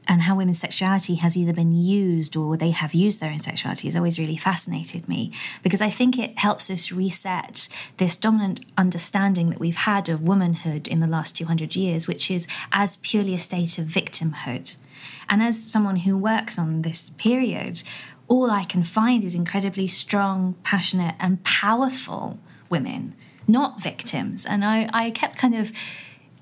and 0.07 0.23
how 0.23 0.35
women's 0.35 0.59
sexuality 0.59 1.14
has 1.16 1.37
either 1.37 1.52
been 1.52 1.73
used 1.73 2.35
or 2.35 2.57
they 2.57 2.73
have 2.73 2.95
used 2.95 3.21
their 3.21 3.30
own 3.30 3.38
sexuality 3.38 3.87
has 3.87 3.95
always 3.95 4.19
really 4.19 4.37
fascinated 4.37 5.09
me 5.09 5.30
because 5.62 5.80
I 5.80 5.88
think 5.88 6.19
it 6.19 6.37
helps 6.38 6.69
us 6.69 6.90
reset 6.90 7.69
this 7.99 8.16
dominant 8.16 8.64
understanding 8.76 9.50
that 9.50 9.61
we've 9.61 9.76
had 9.76 10.09
of 10.09 10.23
womanhood 10.23 10.88
in 10.88 10.99
the 10.99 11.07
last 11.07 11.37
200 11.37 11.76
years, 11.76 12.09
which 12.09 12.28
is 12.28 12.49
as 12.73 12.97
purely 12.97 13.35
a 13.35 13.38
state 13.38 13.78
of 13.78 13.87
victimhood. 13.87 14.76
And 15.28 15.42
as 15.42 15.71
someone 15.71 15.97
who 15.97 16.19
works 16.19 16.59
on 16.59 16.83
this 16.83 17.11
period, 17.11 17.83
all 18.26 18.50
I 18.50 18.64
can 18.64 18.83
find 18.83 19.23
is 19.23 19.37
incredibly 19.37 19.87
strong, 19.87 20.57
passionate, 20.64 21.14
and 21.21 21.45
powerful 21.45 22.40
women, 22.71 23.15
not 23.47 23.83
victims. 23.83 24.47
And 24.47 24.65
I, 24.65 24.89
I 24.93 25.11
kept 25.11 25.37
kind 25.37 25.55
of 25.55 25.73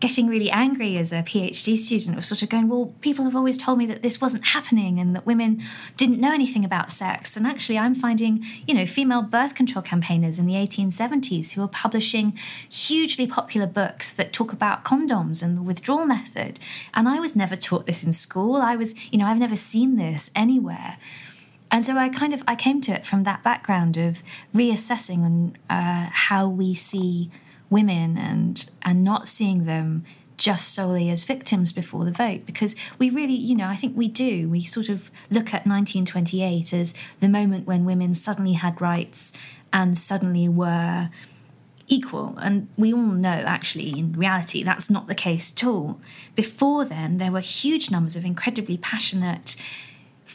getting 0.01 0.29
really 0.29 0.51
angry 0.51 0.97
as 0.97 1.13
a 1.13 1.23
PhD 1.23 1.77
student 1.77 2.17
of 2.17 2.25
sort 2.25 2.43
of 2.43 2.49
going, 2.49 2.69
well, 2.69 2.95
people 3.01 3.25
have 3.25 3.35
always 3.35 3.59
told 3.59 3.79
me 3.79 3.87
that 3.87 4.01
this 4.01 4.21
wasn't 4.21 4.45
happening 4.47 5.01
and 5.01 5.15
that 5.15 5.27
women 5.27 5.61
didn't 5.97 6.21
know 6.21 6.33
anything 6.33 6.65
about 6.65 6.93
sex. 6.93 7.37
And 7.37 7.47
actually, 7.47 7.77
I'm 7.77 7.97
finding, 7.97 8.45
you 8.67 8.75
know, 8.75 8.87
female 8.87 9.23
birth 9.23 9.57
control 9.57 9.83
campaigners 9.83 10.39
in 10.39 10.47
the 10.47 10.55
1870s 10.55 11.53
who 11.53 11.63
are 11.63 11.69
publishing 11.69 12.39
hugely 12.71 13.27
popular 13.27 13.67
books 13.67 14.13
that 14.13 14.33
talk 14.33 14.53
about 14.53 14.85
condoms 14.85 15.43
and 15.43 15.57
the 15.57 15.63
withdrawal 15.63 16.07
method. 16.07 16.61
And 16.95 17.09
I 17.09 17.19
was 17.19 17.35
never 17.35 17.57
taught 17.57 17.87
this 17.87 18.05
in 18.05 18.13
school. 18.13 18.57
I 18.57 18.77
was, 18.77 18.95
you 19.13 19.19
know, 19.19 19.27
I've 19.27 19.37
never 19.37 19.57
seen 19.57 19.97
this 19.97 20.31
anywhere. 20.37 20.99
And 21.71 21.85
so 21.85 21.97
I 21.97 22.09
kind 22.09 22.33
of 22.33 22.43
I 22.47 22.55
came 22.55 22.81
to 22.83 22.93
it 22.93 23.05
from 23.05 23.25
that 23.25 23.43
background 23.43 23.97
of 23.97 24.23
reassessing 24.55 25.55
uh, 25.69 26.09
how 26.11 26.49
we 26.49 26.75
see 26.75 27.31
women 27.71 28.17
and 28.17 28.71
and 28.83 29.05
not 29.05 29.29
seeing 29.29 29.65
them 29.65 30.05
just 30.39 30.73
solely 30.73 31.11
as 31.11 31.25
victims 31.25 31.73
before 31.73 32.05
the 32.05 32.13
vote. 32.13 32.47
Because 32.47 32.75
we 32.99 33.11
really 33.11 33.35
you 33.35 33.55
know 33.55 33.67
i 33.67 33.77
think 33.77 33.97
we 33.97 34.09
do. 34.09 34.49
We 34.49 34.63
sort 34.63 34.89
of 34.89 35.11
look 35.31 35.49
at 35.49 35.67
1928 35.67 36.73
as 36.73 36.95
the 37.21 37.29
moment 37.29 37.67
when 37.67 37.85
women 37.85 38.15
suddenly 38.15 38.55
had 38.55 38.81
rights 38.81 39.33
and 39.73 39.99
suddenly 39.99 40.49
were 40.49 41.11
equal. 41.87 42.37
And 42.41 42.69
we 42.77 42.93
all 42.93 43.01
know 43.01 43.29
actually 43.47 43.99
in 43.99 44.13
reality 44.13 44.63
that's 44.63 44.89
not 44.89 45.07
the 45.07 45.15
case 45.15 45.53
at 45.53 45.65
all. 45.65 46.01
Before 46.35 46.87
then 46.87 47.19
there 47.19 47.33
were 47.33 47.41
huge 47.41 47.91
numbers 47.91 48.17
of 48.17 48.25
incredibly 48.25 48.79
passionate 48.79 49.57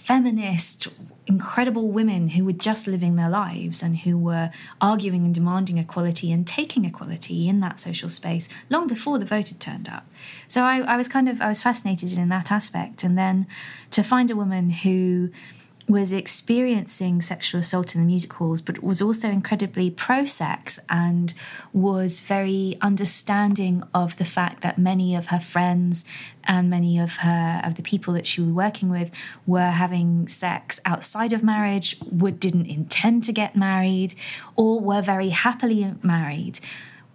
feminist 0.04 0.90
incredible 1.28 1.88
women 1.88 2.28
who 2.30 2.44
were 2.44 2.52
just 2.52 2.88
living 2.88 3.16
their 3.16 3.30
lives 3.30 3.82
and 3.82 4.00
who 4.00 4.18
were 4.18 4.52
arguing 4.82 5.24
and 5.24 5.34
demanding 5.34 5.78
equality 5.78 6.30
and 6.30 6.46
taking 6.46 6.84
equality 6.84 7.48
in 7.48 7.62
that 7.62 7.80
social 7.80 8.10
space 8.10 8.50
long 8.70 8.86
before 8.86 9.18
the 9.18 9.24
vote 9.24 9.48
had 9.48 9.62
turned 9.62 9.88
up. 9.88 10.06
So 10.50 10.64
I, 10.64 10.80
I 10.82 10.98
was 10.98 11.08
kind 11.08 11.30
of 11.30 11.40
I 11.40 11.48
was 11.48 11.62
fascinated 11.62 12.18
in 12.18 12.28
that 12.28 12.52
aspect, 12.52 13.06
and 13.06 13.18
then 13.18 13.48
to 13.92 14.04
find 14.04 14.30
a 14.30 14.36
woman 14.36 14.72
who 14.72 15.30
was 15.88 16.12
experiencing 16.12 17.22
sexual 17.22 17.60
assault 17.60 17.94
in 17.94 18.02
the 18.02 18.08
music 18.08 18.34
halls, 18.34 18.62
but 18.62 18.82
was 18.82 19.02
also 19.02 19.30
incredibly 19.30 19.90
pro 19.90 20.26
sex 20.26 20.80
and 20.90 21.34
was 21.74 22.20
very 22.20 22.78
understanding 22.82 23.84
of 23.94 24.18
the 24.18 24.26
fact 24.26 24.62
that 24.62 24.78
many 24.78 25.16
of 25.16 25.28
her 25.28 25.40
friends 25.40 26.06
and 26.46 26.70
many 26.70 27.00
of 27.00 27.18
her 27.18 27.62
of 27.64 27.76
the 27.76 27.82
people 27.82 28.14
that 28.14 28.28
she 28.28 28.42
was 28.42 28.52
working 28.52 28.90
with 28.90 29.12
were 29.46 29.72
having 29.72 30.28
sex 30.28 30.80
outside 30.86 31.34
of 31.34 31.44
marriage, 31.44 31.98
would 32.12 32.40
didn't 32.40 32.68
intend 32.68 33.24
to 33.26 33.34
get 33.34 33.56
married, 33.56 34.16
or 34.56 34.80
were 34.80 35.02
very 35.02 35.30
happily 35.30 35.94
married, 36.02 36.60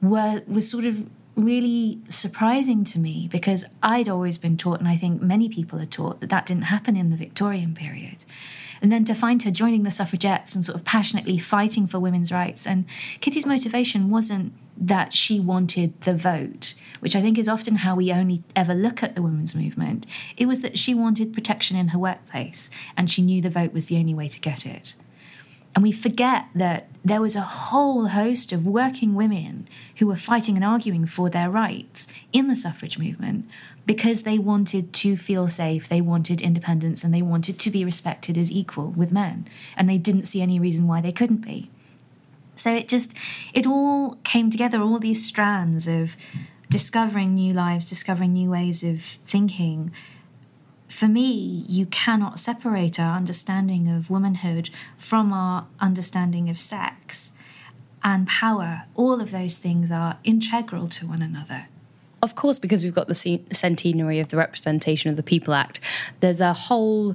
were 0.03 0.43
was 0.47 0.71
sort 0.71 0.85
of 0.85 1.07
really 1.39 2.01
surprising 2.09 2.85
to 2.85 2.99
me 2.99 3.29
because 3.31 3.65
I'd 3.83 4.09
always 4.09 4.39
been 4.39 4.57
taught, 4.57 4.81
and 4.81 4.89
I 4.89 4.97
think 4.97 5.23
many 5.23 5.49
people 5.49 5.81
are 5.81 5.87
taught, 5.87 6.21
that 6.21 6.31
that 6.31 6.47
didn't 6.47 6.65
happen 6.65 6.97
in 6.97 7.11
the 7.11 7.17
Victorian 7.17 7.75
period. 7.75 8.25
And 8.83 8.93
then 8.93 9.05
to 9.07 9.15
find 9.15 9.43
her 9.43 9.51
joining 9.51 9.83
the 9.85 9.91
suffragettes 9.91 10.55
and 10.55 10.65
sort 10.65 10.77
of 10.77 10.85
passionately 10.85 11.39
fighting 11.39 11.87
for 11.87 11.99
women's 11.99 12.31
rights. 12.31 12.67
And 12.67 12.85
Kitty's 13.21 13.47
motivation 13.47 14.11
wasn't 14.11 14.53
that 14.77 15.15
she 15.15 15.41
wanted 15.41 16.01
the 16.03 16.15
vote, 16.15 16.75
which 17.01 17.17
I 17.17 17.21
think 17.21 17.39
is 17.39 17.49
often 17.49 17.77
how 17.77 17.97
we 17.97 18.13
only 18.13 18.45
ever 18.55 18.75
look 18.75 19.03
at 19.03 19.17
the 19.17 19.23
women's 19.23 19.55
movement. 19.55 20.07
It 20.37 20.47
was 20.47 20.61
that 20.61 20.79
she 20.79 20.95
wanted 20.95 21.33
protection 21.33 21.77
in 21.77 21.89
her 21.89 21.99
workplace, 21.99 22.71
and 22.97 23.11
she 23.11 23.23
knew 23.23 23.43
the 23.43 23.51
vote 23.51 23.73
was 23.73 23.87
the 23.87 23.99
only 23.99 24.15
way 24.15 24.29
to 24.29 24.41
get 24.41 24.65
it. 24.67 24.95
And 25.75 25.83
we 25.83 25.93
forget 25.93 26.47
that 26.55 26.89
there 27.05 27.21
was 27.21 27.37
a 27.37 27.41
whole 27.41 28.07
host 28.09 28.53
of 28.53 28.67
working 28.67 29.15
women 29.15 29.69
who 29.99 30.07
were 30.07 30.17
fighting 30.17 30.57
and 30.57 30.65
arguing 30.65 31.07
for 31.07 31.31
their 31.31 31.51
rights 31.51 32.09
in 32.33 32.49
the 32.49 32.57
suffrage 32.57 32.99
movement 32.99 33.49
because 33.87 34.23
they 34.23 34.39
wanted 34.39 34.93
to 34.93 35.17
feel 35.17 35.49
safe, 35.49 35.89
they 35.89 36.03
wanted 36.03 36.43
independence, 36.43 37.05
and 37.05 37.15
they 37.15 37.23
wanted 37.23 37.59
to 37.59 37.71
be 37.71 37.85
respected 37.85 38.37
as 38.37 38.53
equal 38.53 38.91
with 38.91 39.13
men. 39.13 39.47
And 39.77 39.89
they 39.89 39.97
didn't 39.97 40.27
see 40.27 40.43
any 40.43 40.61
reason 40.61 40.87
why 40.87 41.01
they 41.01 41.13
couldn't 41.13 41.47
be. 41.47 41.71
So 42.55 42.75
it 42.75 42.89
just, 42.89 43.15
it 43.55 43.67
all 43.67 44.17
came 44.25 44.51
together, 44.51 44.83
all 44.83 44.99
these 44.99 45.25
strands 45.25 45.89
of 45.89 46.17
discovering 46.69 47.35
new 47.35 47.55
lives, 47.55 47.89
discovering 47.89 48.33
new 48.33 48.51
ways 48.51 48.85
of 48.85 49.01
thinking 49.01 49.93
for 50.89 51.07
me, 51.07 51.65
you 51.69 51.87
cannot 51.87 52.41
separate 52.41 52.99
our 52.99 53.17
understanding 53.17 53.89
of 53.89 54.11
womanhood 54.11 54.71
from 54.97 55.33
our 55.33 55.67
understanding 55.81 56.49
of 56.49 56.59
sex 56.59 57.33
and 58.03 58.27
power. 58.27 58.85
All 58.95 59.21
of 59.21 59.31
those 59.31 59.59
things 59.59 59.93
are 59.93 60.19
integral 60.25 60.87
to 60.89 61.07
one 61.07 61.23
another. 61.23 61.69
Of 62.21 62.35
course, 62.35 62.59
because 62.59 62.83
we've 62.83 62.95
got 62.95 63.07
the 63.07 63.15
centenary 63.53 64.19
of 64.19 64.29
the 64.29 64.37
Representation 64.37 65.09
of 65.09 65.17
the 65.17 65.23
People 65.23 65.55
Act, 65.55 65.79
there's 66.19 66.41
a 66.41 66.53
whole 66.53 67.15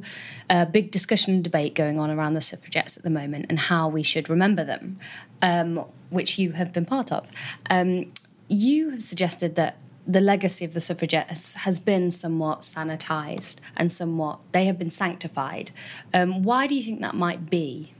uh, 0.49 0.63
big 0.63 0.91
discussion 0.91 1.33
and 1.33 1.43
debate 1.43 1.75
going 1.75 1.99
on 1.99 2.09
around 2.09 2.35
the 2.35 2.41
suffragettes 2.41 2.95
at 2.95 3.03
the 3.03 3.09
moment 3.09 3.47
and 3.49 3.59
how 3.59 3.89
we 3.89 4.01
should 4.01 4.29
remember 4.29 4.63
them, 4.63 4.97
um, 5.41 5.85
which 6.09 6.39
you 6.39 6.51
have 6.51 6.71
been 6.71 6.85
part 6.85 7.11
of. 7.11 7.29
Um, 7.69 8.13
you 8.47 8.91
have 8.91 9.03
suggested 9.03 9.55
that 9.55 9.77
the 10.05 10.19
legacy 10.19 10.65
of 10.65 10.73
the 10.73 10.81
suffragettes 10.81 11.55
has 11.55 11.79
been 11.79 12.11
somewhat 12.11 12.61
sanitized 12.61 13.59
and 13.77 13.91
somewhat 13.91 14.39
they 14.51 14.65
have 14.65 14.77
been 14.77 14.89
sanctified. 14.89 15.71
Um, 16.13 16.43
why 16.43 16.67
do 16.67 16.75
you 16.75 16.83
think 16.83 17.01
that 17.01 17.15
might 17.15 17.49
be? 17.49 17.93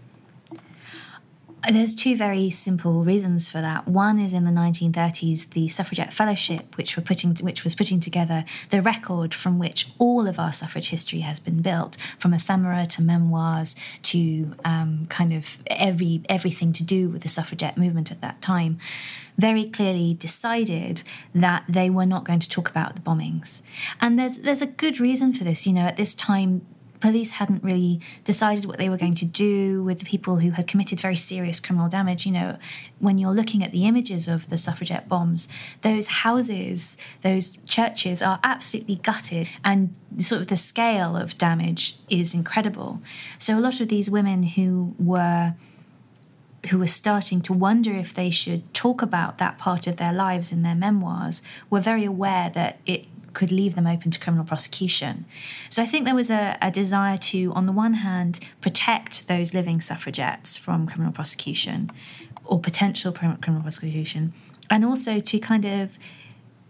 There's 1.72 1.95
two 1.95 2.17
very 2.17 2.50
simple 2.50 3.05
reasons 3.05 3.50
for 3.50 3.62
that. 3.62 3.88
One 3.88 4.19
is 4.19 4.33
in 4.33 4.43
the 4.43 4.51
1930s, 4.51 5.51
the 5.51 5.69
Suffragette 5.69 6.13
Fellowship, 6.13 6.75
which 6.75 6.98
were 6.98 7.03
putting, 7.03 7.36
which 7.36 7.63
was 7.63 7.74
putting 7.74 8.01
together 8.01 8.43
the 8.69 8.81
record 8.81 9.33
from 9.33 9.60
which 9.60 9.89
all 9.98 10.27
of 10.27 10.39
our 10.39 10.51
suffrage 10.51 10.89
history 10.89 11.22
has 11.22 11.39
been 11.39 11.62
built, 11.62 11.95
from 12.19 12.33
ephemera 12.33 12.86
to 12.88 13.01
memoirs 13.01 13.77
to 14.01 14.55
um, 14.65 15.05
kind 15.07 15.31
of 15.31 15.57
every 15.67 16.22
everything 16.27 16.74
to 16.74 16.83
do 16.83 17.07
with 17.07 17.22
the 17.22 17.29
suffragette 17.29 17.77
movement 17.77 18.12
at 18.12 18.19
that 18.19 18.41
time 18.41 18.77
very 19.37 19.65
clearly 19.65 20.13
decided 20.13 21.03
that 21.33 21.63
they 21.67 21.89
were 21.89 22.05
not 22.05 22.23
going 22.23 22.39
to 22.39 22.49
talk 22.49 22.69
about 22.69 22.95
the 22.95 23.01
bombings. 23.01 23.61
And 23.99 24.17
there's 24.17 24.39
there's 24.39 24.61
a 24.61 24.67
good 24.67 24.99
reason 24.99 25.33
for 25.33 25.43
this. 25.43 25.65
You 25.65 25.73
know, 25.73 25.85
at 25.85 25.97
this 25.97 26.15
time 26.15 26.65
police 27.03 27.33
hadn't 27.33 27.61
really 27.61 27.99
decided 28.23 28.63
what 28.63 28.77
they 28.77 28.87
were 28.87 28.95
going 28.95 29.13
to 29.13 29.25
do 29.25 29.83
with 29.83 29.99
the 29.99 30.05
people 30.05 30.37
who 30.37 30.51
had 30.51 30.65
committed 30.65 30.97
very 31.01 31.17
serious 31.17 31.59
criminal 31.59 31.89
damage. 31.89 32.25
You 32.25 32.31
know, 32.31 32.57
when 32.99 33.17
you're 33.17 33.33
looking 33.33 33.61
at 33.61 33.73
the 33.73 33.85
images 33.85 34.29
of 34.29 34.47
the 34.47 34.55
suffragette 34.55 35.09
bombs, 35.09 35.49
those 35.81 36.07
houses, 36.07 36.97
those 37.21 37.57
churches 37.65 38.21
are 38.21 38.39
absolutely 38.41 38.95
gutted, 38.95 39.49
and 39.65 39.93
sort 40.17 40.39
of 40.39 40.47
the 40.47 40.55
scale 40.55 41.17
of 41.17 41.37
damage 41.37 41.97
is 42.09 42.33
incredible. 42.33 43.01
So 43.37 43.57
a 43.57 43.59
lot 43.59 43.81
of 43.81 43.89
these 43.89 44.09
women 44.09 44.43
who 44.43 44.95
were 44.97 45.55
who 46.70 46.77
were 46.77 46.88
starting 46.88 47.41
to 47.41 47.53
wonder 47.53 47.91
if 47.91 48.13
they 48.13 48.29
should 48.29 48.74
talk 48.74 49.01
about 49.01 49.38
that 49.38 49.58
part 49.58 49.86
of 49.88 49.98
their 49.98 50.13
lives 50.13 50.51
in 50.51 50.62
their 50.62 50.75
memoirs 50.75 51.41
were 51.70 51.82
very 51.82 52.05
aware 52.05 52.50
that 52.50 52.79
it 52.86 53.05
could 53.34 53.51
leave 53.51 53.75
them 53.75 53.88
open 53.88 54.12
to 54.12 54.20
criminal 54.20 54.46
prosecution. 54.46 55.25
So 55.70 55.82
I 55.82 55.86
think 55.86 56.05
there 56.05 56.15
was 56.15 56.29
a, 56.29 56.58
a, 56.62 56.72
desire 56.72 57.17
to, 57.17 57.51
on 57.53 57.65
the 57.65 57.72
one 57.72 57.96
hand, 57.96 58.39
protect 58.62 59.27
those 59.27 59.53
living 59.53 59.82
suffragettes 59.82 60.55
from 60.55 60.88
criminal 60.88 61.12
prosecution 61.12 61.91
or 62.46 62.60
potential 62.60 63.12
criminal 63.12 63.62
prosecution, 63.62 64.34
and 64.70 64.86
also 64.86 65.20
to 65.20 65.39
kind 65.39 65.65
of 65.65 65.98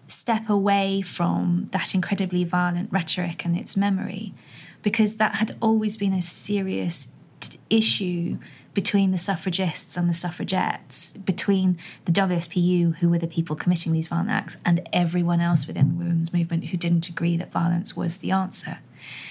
step 0.08 0.50
away 0.50 1.02
from 1.02 1.68
that 1.72 1.94
incredibly 1.94 2.44
violent 2.44 2.92
rhetoric 2.92 3.44
and 3.44 3.58
its 3.58 3.76
memory, 3.76 4.34
because 4.82 5.18
that 5.18 5.36
had 5.36 5.56
always 5.62 5.98
been 5.98 6.14
a 6.14 6.22
serious 6.22 7.12
t- 7.40 7.60
issue 7.70 8.38
between 8.74 9.12
the 9.12 9.18
suffragists 9.18 9.96
and 9.98 10.10
the 10.10 10.14
suffragettes, 10.14 11.14
between 11.14 11.78
the 12.06 12.12
WSPU, 12.12 12.96
who 12.98 13.10
were 13.10 13.20
the 13.20 13.28
people 13.28 13.56
committing 13.56 13.94
these 13.94 14.08
violent 14.08 14.30
acts, 14.30 14.58
and 14.66 14.88
everyone 14.92 15.42
else 15.42 15.68
within 15.68 15.90
the 15.90 15.96
women's 15.96 16.34
movement 16.34 16.66
who 16.66 16.78
didn't 16.78 17.08
agree 17.08 17.38
that 17.38 17.52
violence 17.52 17.96
was 17.96 18.18
the 18.18 18.32
answer. 18.32 18.80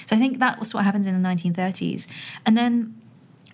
So 0.07 0.17
I 0.17 0.19
think 0.19 0.39
that 0.39 0.59
was 0.59 0.75
what 0.75 0.85
happens 0.85 1.07
in 1.07 1.21
the 1.21 1.29
1930s. 1.29 2.07
And 2.47 2.57
then 2.57 2.95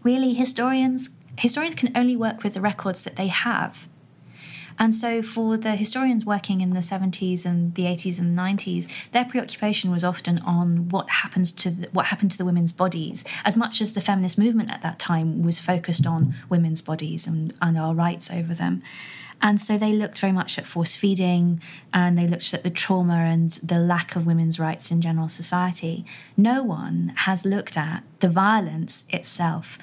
really 0.03 0.35
historians 0.35 1.11
historians 1.39 1.75
can 1.75 1.97
only 1.97 2.17
work 2.17 2.43
with 2.43 2.53
the 2.55 2.61
records 2.61 3.05
that 3.05 3.17
they 3.17 3.29
have. 3.29 3.89
And 4.79 4.95
so, 4.95 5.23
for 5.23 5.57
the 5.57 5.75
historians 5.75 6.25
working 6.25 6.61
in 6.61 6.73
the 6.73 6.81
70s 6.81 7.45
and 7.45 7.75
the 7.75 7.85
80s 7.85 8.19
and 8.19 8.39
90s, 8.39 8.89
their 9.11 9.25
preoccupation 9.25 9.91
was 9.91 10.05
often 10.05 10.39
on 10.41 10.89
what 10.89 11.11
happens 11.11 11.51
to 11.53 11.71
the, 11.71 11.89
what 11.93 12.07
happened 12.07 12.31
to 12.33 12.39
the 12.39 12.45
women's 12.45 12.73
bodies, 12.73 13.25
as 13.45 13.57
much 13.57 13.81
as 13.81 13.95
the 13.95 14.01
feminist 14.01 14.39
movement 14.39 14.71
at 14.71 14.83
that 14.83 14.99
time 14.99 15.43
was 15.43 15.59
focused 15.59 16.07
on 16.07 16.35
women's 16.49 16.81
bodies 16.81 17.27
and, 17.27 17.55
and 17.61 17.77
our 17.77 17.95
rights 17.95 18.31
over 18.31 18.55
them. 18.55 18.83
And 19.41 19.61
so 19.61 19.79
they 19.79 19.93
looked 19.93 20.19
very 20.19 20.33
much 20.33 20.59
at 20.59 20.67
force 20.67 20.97
feeding 20.97 21.61
and 21.95 22.19
they 22.19 22.27
looked 22.27 22.53
at 22.55 22.65
the 22.65 22.71
trauma 22.71 23.15
and 23.15 23.53
the 23.53 23.79
lack 23.79 24.17
of 24.17 24.27
women's 24.27 24.59
rights 24.59 24.91
in 24.91 25.01
general 25.01 25.29
society. 25.29 26.05
No 26.37 26.63
one 26.63 27.13
has 27.19 27.45
looked 27.45 27.77
at 27.77 28.03
the 28.19 28.29
violence 28.29 29.05
itself. 29.11 29.79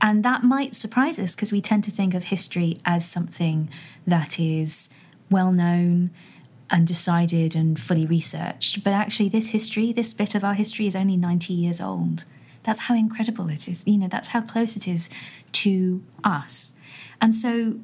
And 0.00 0.24
that 0.24 0.42
might 0.42 0.74
surprise 0.74 1.18
us 1.18 1.34
because 1.34 1.52
we 1.52 1.60
tend 1.60 1.84
to 1.84 1.90
think 1.90 2.14
of 2.14 2.24
history 2.24 2.78
as 2.84 3.08
something 3.08 3.68
that 4.06 4.38
is 4.38 4.90
well 5.30 5.52
known 5.52 6.10
and 6.70 6.86
decided 6.86 7.54
and 7.54 7.78
fully 7.78 8.06
researched. 8.06 8.82
But 8.82 8.92
actually, 8.92 9.28
this 9.28 9.48
history, 9.48 9.92
this 9.92 10.12
bit 10.14 10.34
of 10.34 10.44
our 10.44 10.54
history, 10.54 10.86
is 10.86 10.96
only 10.96 11.16
90 11.16 11.52
years 11.52 11.80
old. 11.80 12.24
That's 12.64 12.80
how 12.80 12.94
incredible 12.94 13.48
it 13.48 13.68
is. 13.68 13.84
You 13.86 13.98
know, 13.98 14.08
that's 14.08 14.28
how 14.28 14.40
close 14.40 14.76
it 14.76 14.88
is 14.88 15.08
to 15.52 16.02
us. 16.24 16.72
And 17.20 17.34
so 17.34 17.76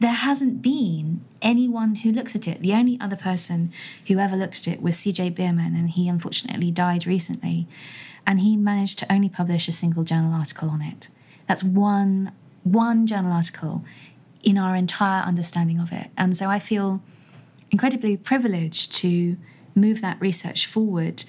there 0.00 0.12
hasn't 0.12 0.60
been 0.60 1.24
anyone 1.40 1.96
who 1.96 2.10
looks 2.10 2.34
at 2.36 2.48
it. 2.48 2.60
The 2.60 2.74
only 2.74 2.98
other 3.00 3.16
person 3.16 3.72
who 4.08 4.18
ever 4.18 4.36
looked 4.36 4.58
at 4.58 4.68
it 4.68 4.82
was 4.82 4.98
C.J. 4.98 5.30
Bearman, 5.30 5.74
and 5.74 5.90
he 5.90 6.08
unfortunately 6.08 6.70
died 6.70 7.06
recently. 7.06 7.66
And 8.26 8.40
he 8.40 8.56
managed 8.56 8.98
to 8.98 9.12
only 9.12 9.28
publish 9.28 9.68
a 9.68 9.72
single 9.72 10.02
journal 10.02 10.34
article 10.34 10.68
on 10.68 10.82
it. 10.82 11.08
That's 11.46 11.62
one 11.62 12.32
one 12.62 13.06
journal 13.06 13.32
article 13.32 13.84
in 14.42 14.58
our 14.58 14.74
entire 14.74 15.22
understanding 15.22 15.78
of 15.78 15.92
it. 15.92 16.08
And 16.16 16.36
so 16.36 16.48
I 16.48 16.58
feel 16.58 17.00
incredibly 17.70 18.16
privileged 18.16 18.94
to 18.96 19.36
move 19.74 20.00
that 20.00 20.20
research 20.20 20.66
forward 20.66 21.24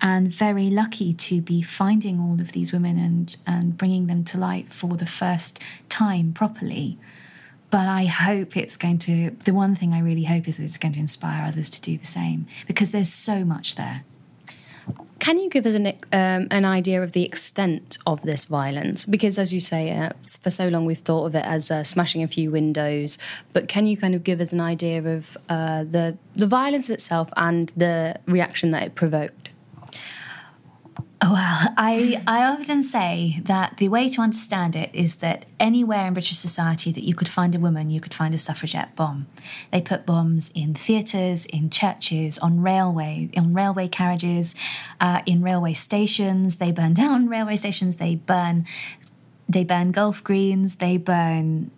and 0.00 0.28
very 0.28 0.68
lucky 0.68 1.14
to 1.14 1.40
be 1.40 1.62
finding 1.62 2.18
all 2.18 2.40
of 2.40 2.52
these 2.52 2.72
women 2.72 2.98
and, 2.98 3.36
and 3.46 3.78
bringing 3.78 4.06
them 4.06 4.24
to 4.24 4.38
light 4.38 4.72
for 4.72 4.96
the 4.96 5.06
first 5.06 5.60
time 5.88 6.32
properly. 6.32 6.98
But 7.70 7.88
I 7.88 8.06
hope 8.06 8.56
it's 8.56 8.76
going 8.76 8.98
to, 8.98 9.30
the 9.30 9.54
one 9.54 9.74
thing 9.74 9.94
I 9.94 10.00
really 10.00 10.24
hope 10.24 10.48
is 10.48 10.56
that 10.56 10.64
it's 10.64 10.76
going 10.76 10.92
to 10.94 11.00
inspire 11.00 11.46
others 11.46 11.70
to 11.70 11.80
do 11.80 11.96
the 11.96 12.06
same 12.06 12.46
because 12.66 12.90
there's 12.90 13.12
so 13.12 13.44
much 13.44 13.76
there. 13.76 14.02
Can 15.22 15.38
you 15.38 15.48
give 15.50 15.66
us 15.66 15.74
an, 15.74 15.86
um, 15.86 16.48
an 16.50 16.64
idea 16.64 17.00
of 17.00 17.12
the 17.12 17.22
extent 17.24 17.96
of 18.08 18.22
this 18.22 18.44
violence? 18.44 19.06
Because, 19.06 19.38
as 19.38 19.54
you 19.54 19.60
say, 19.60 19.96
uh, 19.96 20.10
for 20.40 20.50
so 20.50 20.66
long 20.66 20.84
we've 20.84 20.98
thought 20.98 21.26
of 21.26 21.36
it 21.36 21.44
as 21.44 21.70
uh, 21.70 21.84
smashing 21.84 22.24
a 22.24 22.26
few 22.26 22.50
windows, 22.50 23.18
but 23.52 23.68
can 23.68 23.86
you 23.86 23.96
kind 23.96 24.16
of 24.16 24.24
give 24.24 24.40
us 24.40 24.52
an 24.52 24.60
idea 24.60 25.00
of 25.00 25.38
uh, 25.48 25.84
the 25.84 26.18
the 26.34 26.48
violence 26.48 26.90
itself 26.90 27.32
and 27.36 27.68
the 27.76 28.18
reaction 28.26 28.72
that 28.72 28.82
it 28.82 28.96
provoked? 28.96 29.52
Well, 31.22 31.72
I, 31.76 32.20
I 32.26 32.44
often 32.44 32.82
say 32.82 33.40
that 33.44 33.76
the 33.76 33.88
way 33.88 34.08
to 34.08 34.20
understand 34.20 34.74
it 34.74 34.90
is 34.92 35.16
that 35.16 35.44
anywhere 35.60 36.08
in 36.08 36.14
British 36.14 36.36
society 36.36 36.90
that 36.90 37.04
you 37.04 37.14
could 37.14 37.28
find 37.28 37.54
a 37.54 37.60
woman, 37.60 37.90
you 37.90 38.00
could 38.00 38.12
find 38.12 38.34
a 38.34 38.38
suffragette 38.38 38.96
bomb. 38.96 39.28
They 39.70 39.80
put 39.80 40.04
bombs 40.04 40.50
in 40.52 40.74
theatres, 40.74 41.46
in 41.46 41.70
churches, 41.70 42.40
on 42.40 42.60
railway, 42.60 43.30
on 43.36 43.54
railway 43.54 43.86
carriages, 43.86 44.56
uh, 45.00 45.22
in 45.24 45.42
railway 45.42 45.74
stations. 45.74 46.56
They 46.56 46.72
burn 46.72 46.94
down 47.04 47.28
railway 47.28 47.54
stations. 47.54 47.96
They 47.96 48.16
burn, 48.16 48.66
they 49.48 49.62
burn 49.62 49.92
golf 49.92 50.24
greens. 50.24 50.76
They 50.76 50.96
burn 50.96 51.70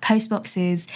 post 0.00 0.30
boxes 0.30 0.88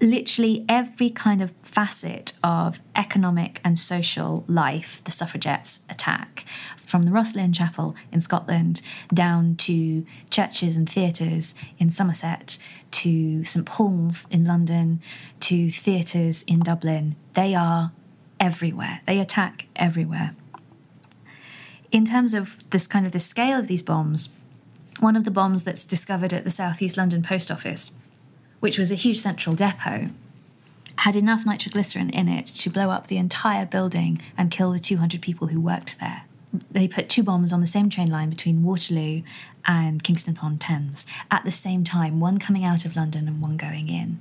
literally 0.00 0.64
every 0.68 1.10
kind 1.10 1.42
of 1.42 1.52
facet 1.62 2.32
of 2.42 2.80
economic 2.96 3.60
and 3.62 3.78
social 3.78 4.44
life 4.48 5.02
the 5.04 5.10
suffragettes 5.10 5.80
attack, 5.88 6.44
from 6.76 7.04
the 7.04 7.10
Rosslyn 7.10 7.54
Chapel 7.54 7.94
in 8.10 8.20
Scotland 8.20 8.82
down 9.12 9.56
to 9.56 10.04
churches 10.30 10.76
and 10.76 10.88
theatres 10.88 11.54
in 11.78 11.90
Somerset 11.90 12.58
to 12.92 13.44
St 13.44 13.66
Paul's 13.66 14.26
in 14.30 14.44
London 14.44 15.00
to 15.40 15.70
theatres 15.70 16.42
in 16.44 16.60
Dublin. 16.60 17.16
They 17.34 17.54
are 17.54 17.92
everywhere, 18.38 19.00
they 19.06 19.20
attack 19.20 19.66
everywhere. 19.76 20.34
In 21.92 22.04
terms 22.04 22.34
of 22.34 22.68
this 22.70 22.86
kind 22.86 23.04
of 23.04 23.12
the 23.12 23.18
scale 23.18 23.58
of 23.58 23.66
these 23.66 23.82
bombs, 23.82 24.30
one 25.00 25.16
of 25.16 25.24
the 25.24 25.30
bombs 25.30 25.64
that's 25.64 25.84
discovered 25.84 26.32
at 26.32 26.44
the 26.44 26.50
Southeast 26.50 26.96
London 26.96 27.22
Post 27.22 27.50
Office 27.50 27.90
which 28.60 28.78
was 28.78 28.92
a 28.92 28.96
huge 28.96 29.18
central 29.18 29.56
depot, 29.56 30.10
had 30.96 31.16
enough 31.16 31.46
nitroglycerin 31.46 32.10
in 32.10 32.28
it 32.28 32.46
to 32.46 32.70
blow 32.70 32.90
up 32.90 33.06
the 33.06 33.16
entire 33.16 33.66
building 33.66 34.20
and 34.36 34.50
kill 34.50 34.70
the 34.70 34.78
200 34.78 35.20
people 35.20 35.48
who 35.48 35.60
worked 35.60 35.98
there. 35.98 36.24
They 36.70 36.88
put 36.88 37.08
two 37.08 37.22
bombs 37.22 37.52
on 37.52 37.60
the 37.60 37.66
same 37.66 37.88
train 37.88 38.10
line 38.10 38.28
between 38.28 38.62
Waterloo 38.62 39.22
and 39.66 40.02
Kingston 40.02 40.36
upon 40.36 40.58
Thames 40.58 41.06
at 41.30 41.44
the 41.44 41.50
same 41.50 41.84
time, 41.84 42.20
one 42.20 42.38
coming 42.38 42.64
out 42.64 42.84
of 42.84 42.96
London 42.96 43.28
and 43.28 43.40
one 43.40 43.56
going 43.56 43.88
in. 43.88 44.20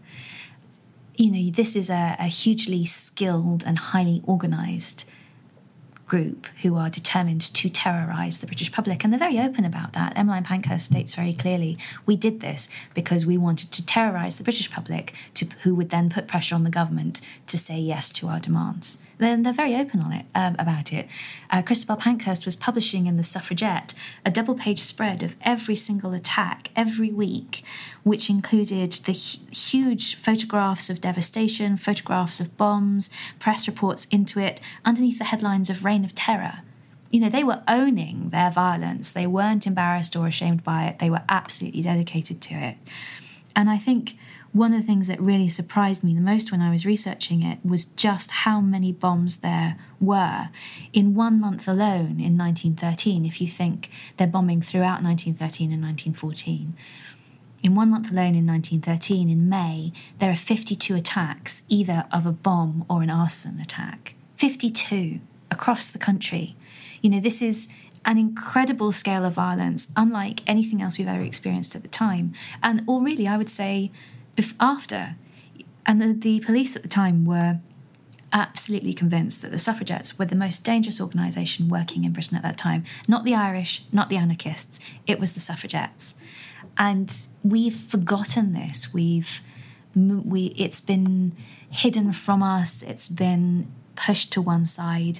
You 1.16 1.32
know, 1.32 1.52
this 1.52 1.76
is 1.76 1.90
a, 1.90 2.16
a 2.18 2.28
hugely 2.28 2.86
skilled 2.86 3.64
and 3.66 3.78
highly 3.78 4.22
organised 4.28 5.06
group 6.10 6.48
who 6.64 6.76
are 6.76 6.90
determined 6.90 7.42
to 7.42 7.70
terrorise 7.70 8.40
the 8.40 8.48
British 8.48 8.72
public. 8.72 9.04
And 9.04 9.14
they're 9.14 9.20
very 9.20 9.40
open 9.40 9.64
about 9.64 9.94
that. 9.94 10.18
Emmeline 10.18 10.44
Pankhurst 10.44 10.88
states 10.88 11.16
very 11.16 11.34
clearly 11.34 11.78
we 12.06 12.18
did 12.18 12.42
this 12.42 12.68
because 12.94 13.26
we 13.26 13.38
wanted 13.38 13.72
to 13.72 13.86
terrorise 13.86 14.38
the 14.38 14.44
British 14.44 14.70
public, 14.70 15.14
to, 15.36 15.46
who 15.64 15.74
would 15.76 15.90
then 15.90 16.10
put 16.10 16.28
pressure 16.28 16.56
on 16.56 16.64
the 16.64 16.70
government 16.70 17.22
to 17.48 17.58
say 17.58 17.80
yes 17.80 18.10
to 18.12 18.28
our 18.28 18.40
demands 18.40 18.98
then 19.20 19.44
they're 19.44 19.54
very 19.54 19.76
open 19.76 20.02
on 20.02 20.12
it 20.12 20.26
um, 20.34 20.56
about 20.58 20.92
it. 20.92 21.08
Uh, 21.52 21.62
Christabel 21.62 21.98
Pankhurst 21.98 22.46
was 22.46 22.56
publishing 22.56 23.06
in 23.06 23.18
the 23.18 23.24
Suffragette 23.24 23.94
a 24.26 24.32
double-page 24.32 24.80
spread 24.80 25.22
of 25.22 25.36
every 25.42 25.76
single 25.76 26.14
attack 26.14 26.70
every 26.76 27.12
week, 27.12 27.64
which 28.04 28.30
included 28.30 28.94
the 28.94 29.14
hu- 29.14 29.54
huge 29.54 30.16
photographs 30.16 30.90
of 30.90 31.02
devastation, 31.02 31.78
photographs 31.78 32.40
of 32.40 32.58
bombs, 32.58 33.10
press 33.40 33.68
reports 33.68 34.06
into 34.06 34.40
it, 34.40 34.60
underneath 34.84 35.20
the 35.20 35.26
headlines 35.26 35.70
of 35.70 35.86
"Reign 35.86 36.04
of 36.04 36.16
Terror." 36.16 36.60
You 37.12 37.20
know, 37.20 37.30
they 37.30 37.44
were 37.44 37.64
owning 37.68 38.30
their 38.30 38.52
violence. 38.52 39.12
They 39.12 39.28
weren't 39.28 39.68
embarrassed 39.68 40.16
or 40.16 40.28
ashamed 40.28 40.64
by 40.64 40.86
it. 40.86 41.00
They 41.00 41.10
were 41.10 41.24
absolutely 41.28 41.82
dedicated 41.82 42.40
to 42.44 42.54
it. 42.54 42.78
And 43.56 43.70
I 43.70 43.78
think 43.78 44.16
one 44.52 44.74
of 44.74 44.82
the 44.82 44.86
things 44.86 45.08
that 45.08 45.22
really 45.22 45.48
surprised 45.48 46.04
me 46.04 46.14
the 46.14 46.22
most 46.22 46.52
when 46.52 46.62
I 46.62 46.72
was 46.72 46.86
researching 46.86 47.44
it 47.44 47.60
was 47.64 47.86
just 47.86 48.32
how 48.32 48.60
many 48.60 48.92
bombs 48.92 49.38
there 49.38 49.78
were. 50.00 50.50
In 50.92 51.14
one 51.14 51.40
month 51.40 51.68
alone 51.68 52.20
in 52.20 52.38
1913, 52.38 53.26
if 53.26 53.40
you 53.40 53.48
think 53.48 53.90
they're 54.18 54.28
bombing 54.28 54.62
throughout 54.62 55.04
1913 55.04 55.72
and 55.72 55.84
1914, 55.84 56.76
in 57.62 57.76
one 57.76 57.90
month 57.90 58.12
alone 58.12 58.36
in 58.36 58.48
1913, 58.48 59.30
in 59.30 59.50
May, 59.50 59.92
there 60.20 60.32
are 60.32 60.36
52 60.36 60.96
attacks, 60.96 61.62
either 61.68 62.06
of 62.12 62.26
a 62.26 62.32
bomb 62.32 62.86
or 62.90 63.04
an 63.04 63.10
arson 63.10 63.60
attack. 63.60 64.16
52 64.38 65.20
across 65.52 65.90
the 65.90 66.00
country. 66.00 66.56
You 67.02 67.10
know, 67.10 67.20
this 67.20 67.42
is 67.42 67.68
an 68.06 68.18
incredible 68.18 68.92
scale 68.92 69.26
of 69.26 69.34
violence, 69.34 69.90
unlike 69.96 70.42
anything 70.48 70.82
else 70.82 70.98
we've 70.98 71.08
ever 71.08 71.22
experienced 71.22 71.76
at 71.76 71.82
the 71.82 71.90
time. 71.90 72.34
And, 72.64 72.84
or 72.88 73.04
really, 73.04 73.28
I 73.28 73.38
would 73.38 73.50
say, 73.50 73.92
after. 74.60 75.16
And 75.86 76.02
the, 76.02 76.14
the 76.14 76.40
police 76.42 76.76
at 76.76 76.84
the 76.84 76.90
time 76.90 77.26
were 77.26 77.60
absolutely 78.32 78.94
convinced 78.94 79.42
that 79.42 79.52
the 79.52 79.58
suffragettes 79.58 80.20
were 80.20 80.26
the 80.26 80.36
most 80.36 80.64
dangerous 80.64 81.02
organisation 81.02 81.68
working 81.68 82.04
in 82.04 82.14
Britain 82.14 82.38
at 82.38 82.44
that 82.44 82.58
time. 82.58 82.84
Not 83.08 83.24
the 83.24 83.36
Irish, 83.36 83.86
not 83.92 84.10
the 84.10 84.18
anarchists, 84.18 84.80
it 85.08 85.20
was 85.20 85.34
the 85.34 85.40
suffragettes. 85.40 86.16
And 86.78 87.16
we've 87.44 87.76
forgotten 87.76 88.54
this. 88.54 88.94
We've 88.94 89.42
we 89.96 90.54
it's 90.56 90.82
been 90.82 91.36
hidden 91.70 92.14
from 92.14 92.44
us. 92.44 92.84
It's 92.84 93.08
been 93.08 93.72
pushed 93.96 94.32
to 94.34 94.42
one 94.42 94.66
side. 94.66 95.20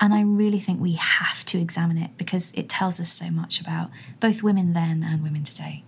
And 0.00 0.14
I 0.14 0.22
really 0.22 0.60
think 0.60 0.80
we 0.80 0.92
have 0.92 1.44
to 1.46 1.58
examine 1.58 1.98
it 1.98 2.16
because 2.16 2.52
it 2.54 2.68
tells 2.68 3.00
us 3.00 3.12
so 3.12 3.30
much 3.30 3.60
about 3.60 3.90
both 4.20 4.42
women 4.42 4.72
then 4.72 5.04
and 5.04 5.22
women 5.22 5.44
today. 5.44 5.84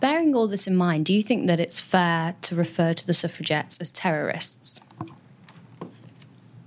Bearing 0.00 0.34
all 0.34 0.46
this 0.46 0.66
in 0.66 0.76
mind, 0.76 1.06
do 1.06 1.12
you 1.12 1.22
think 1.22 1.46
that 1.48 1.58
it's 1.58 1.80
fair 1.80 2.36
to 2.42 2.54
refer 2.54 2.92
to 2.92 3.06
the 3.06 3.14
suffragettes 3.14 3.78
as 3.80 3.90
terrorists? 3.90 4.80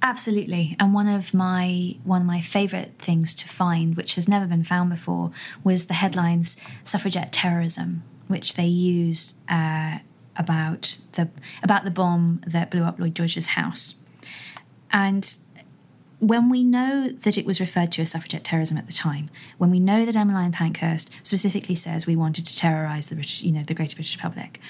Absolutely. 0.02 0.76
And 0.80 0.94
one 0.94 1.08
of 1.08 1.34
my 1.34 1.96
one 2.04 2.22
of 2.22 2.28
my 2.28 2.42
favourite 2.42 2.98
things 2.98 3.34
to 3.36 3.48
find, 3.48 3.96
which 3.96 4.16
has 4.16 4.28
never 4.28 4.48
been 4.48 4.64
found 4.64 4.90
before, 4.90 5.32
was 5.64 5.86
the 5.86 5.94
headlines 5.94 6.58
"Suffragette 6.84 7.32
Terrorism," 7.32 8.04
which 8.28 8.56
they 8.56 8.66
used 8.66 9.36
uh, 9.48 10.00
about 10.36 10.98
the 11.14 11.30
about 11.62 11.84
the 11.84 11.92
bomb 11.92 12.42
that 12.48 12.72
blew 12.72 12.84
up 12.84 13.00
Lloyd 13.00 13.16
George's 13.16 13.50
house. 13.50 13.96
And 14.92 15.38
when 16.22 16.50
we 16.50 16.64
know 16.64 17.10
that 17.10 17.36
it 17.36 17.48
was 17.48 17.60
referred 17.60 17.92
to 17.92 18.04
as 18.04 18.12
suffragette 18.12 18.44
terrorism 18.44 18.78
at 18.78 18.86
the 18.86 18.94
time, 18.94 19.32
when 19.58 19.72
we 19.72 19.80
know 19.80 20.06
that 20.06 20.16
Emmeline 20.16 20.52
Pankhurst 20.52 21.10
specifically 21.24 21.74
says 21.74 22.06
we 22.06 22.16
wanted 22.16 22.46
to 22.46 22.56
terrorise 22.56 23.08
the 23.08 23.16
British, 23.16 23.42
you 23.42 23.52
know, 23.52 23.64
the 23.64 23.74
Greater 23.74 23.96
British 23.96 24.20
public, 24.20 24.62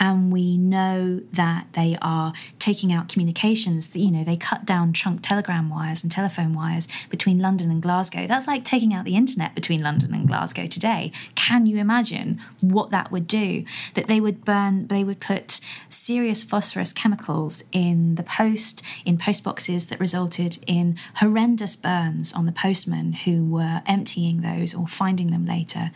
and 0.00 0.32
we 0.32 0.56
know 0.56 1.20
that 1.30 1.66
they 1.74 1.94
are 2.00 2.32
taking 2.58 2.90
out 2.90 3.10
communications. 3.10 3.88
that 3.88 3.98
You 3.98 4.10
know, 4.10 4.24
they 4.24 4.36
cut 4.36 4.64
down 4.64 4.94
trunk 4.94 5.20
telegram 5.22 5.68
wires 5.68 6.02
and 6.02 6.10
telephone 6.10 6.54
wires 6.54 6.88
between 7.10 7.38
London 7.38 7.70
and 7.70 7.82
Glasgow. 7.82 8.26
That's 8.26 8.46
like 8.46 8.64
taking 8.64 8.94
out 8.94 9.04
the 9.04 9.14
internet 9.14 9.54
between 9.54 9.82
London 9.82 10.14
and 10.14 10.26
Glasgow 10.26 10.66
today. 10.66 11.12
Can 11.34 11.66
you 11.66 11.76
imagine 11.76 12.40
what 12.60 12.90
that 12.90 13.12
would 13.12 13.26
do? 13.26 13.64
That 13.94 14.08
they 14.08 14.20
would 14.20 14.42
burn, 14.42 14.86
they 14.86 15.04
would 15.04 15.20
put 15.20 15.60
serious 15.90 16.42
phosphorus 16.42 16.94
chemicals 16.94 17.62
in 17.70 18.14
the 18.14 18.22
post, 18.22 18.82
in 19.04 19.18
post 19.18 19.44
boxes 19.44 19.88
that 19.88 20.00
resulted 20.00 20.64
in 20.66 20.98
horrendous 21.16 21.76
burns 21.76 22.32
on 22.32 22.46
the 22.46 22.52
postmen 22.52 23.12
who 23.12 23.44
were 23.44 23.82
emptying 23.84 24.40
those 24.40 24.74
or 24.74 24.88
finding 24.88 25.26
them 25.26 25.44
later. 25.44 25.90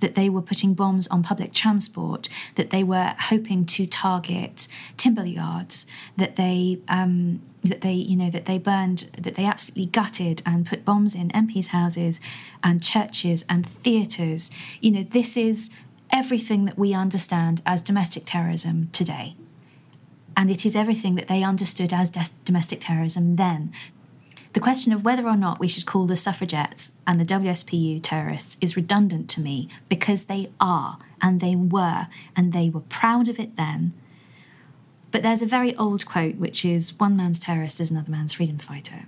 That 0.00 0.14
they 0.14 0.30
were 0.30 0.40
putting 0.40 0.72
bombs 0.72 1.06
on 1.08 1.22
public 1.22 1.52
transport, 1.52 2.30
that 2.54 2.70
they 2.70 2.82
were 2.82 3.14
hoping 3.18 3.49
hoping 3.50 3.64
to 3.64 3.84
target 3.84 4.68
timber 4.96 5.26
yards 5.26 5.86
that 6.16 6.36
they 6.36 6.78
um, 6.86 7.42
that 7.64 7.80
they 7.80 7.92
you 7.92 8.16
know 8.16 8.30
that 8.30 8.46
they 8.46 8.58
burned 8.58 9.10
that 9.18 9.34
they 9.34 9.44
absolutely 9.44 9.86
gutted 9.86 10.40
and 10.46 10.66
put 10.66 10.84
bombs 10.84 11.16
in 11.16 11.30
MPs' 11.30 11.68
houses 11.68 12.20
and 12.62 12.80
churches 12.82 13.44
and 13.48 13.66
theatres. 13.66 14.50
You 14.80 14.92
know 14.92 15.02
this 15.02 15.36
is 15.36 15.70
everything 16.12 16.64
that 16.64 16.78
we 16.78 16.94
understand 16.94 17.60
as 17.66 17.82
domestic 17.82 18.22
terrorism 18.24 18.88
today. 18.92 19.34
And 20.36 20.48
it 20.48 20.64
is 20.64 20.76
everything 20.76 21.16
that 21.16 21.28
they 21.28 21.42
understood 21.42 21.92
as 21.92 22.10
de- 22.10 22.24
domestic 22.44 22.80
terrorism 22.80 23.36
then. 23.36 23.72
The 24.52 24.60
question 24.60 24.92
of 24.92 25.04
whether 25.04 25.26
or 25.26 25.36
not 25.36 25.60
we 25.60 25.68
should 25.68 25.86
call 25.86 26.06
the 26.06 26.16
suffragettes 26.16 26.92
and 27.06 27.20
the 27.20 27.24
WSPU 27.24 28.00
terrorists 28.02 28.56
is 28.60 28.76
redundant 28.76 29.28
to 29.30 29.40
me 29.40 29.68
because 29.88 30.24
they 30.24 30.50
are 30.60 30.98
and 31.22 31.40
they 31.40 31.56
were, 31.56 32.06
and 32.36 32.52
they 32.52 32.68
were 32.68 32.80
proud 32.80 33.28
of 33.28 33.38
it 33.38 33.56
then. 33.56 33.92
But 35.10 35.22
there's 35.22 35.42
a 35.42 35.46
very 35.46 35.74
old 35.76 36.06
quote 36.06 36.36
which 36.36 36.64
is 36.64 36.98
one 36.98 37.16
man's 37.16 37.40
terrorist 37.40 37.80
is 37.80 37.90
another 37.90 38.10
man's 38.10 38.34
freedom 38.34 38.58
fighter. 38.58 39.06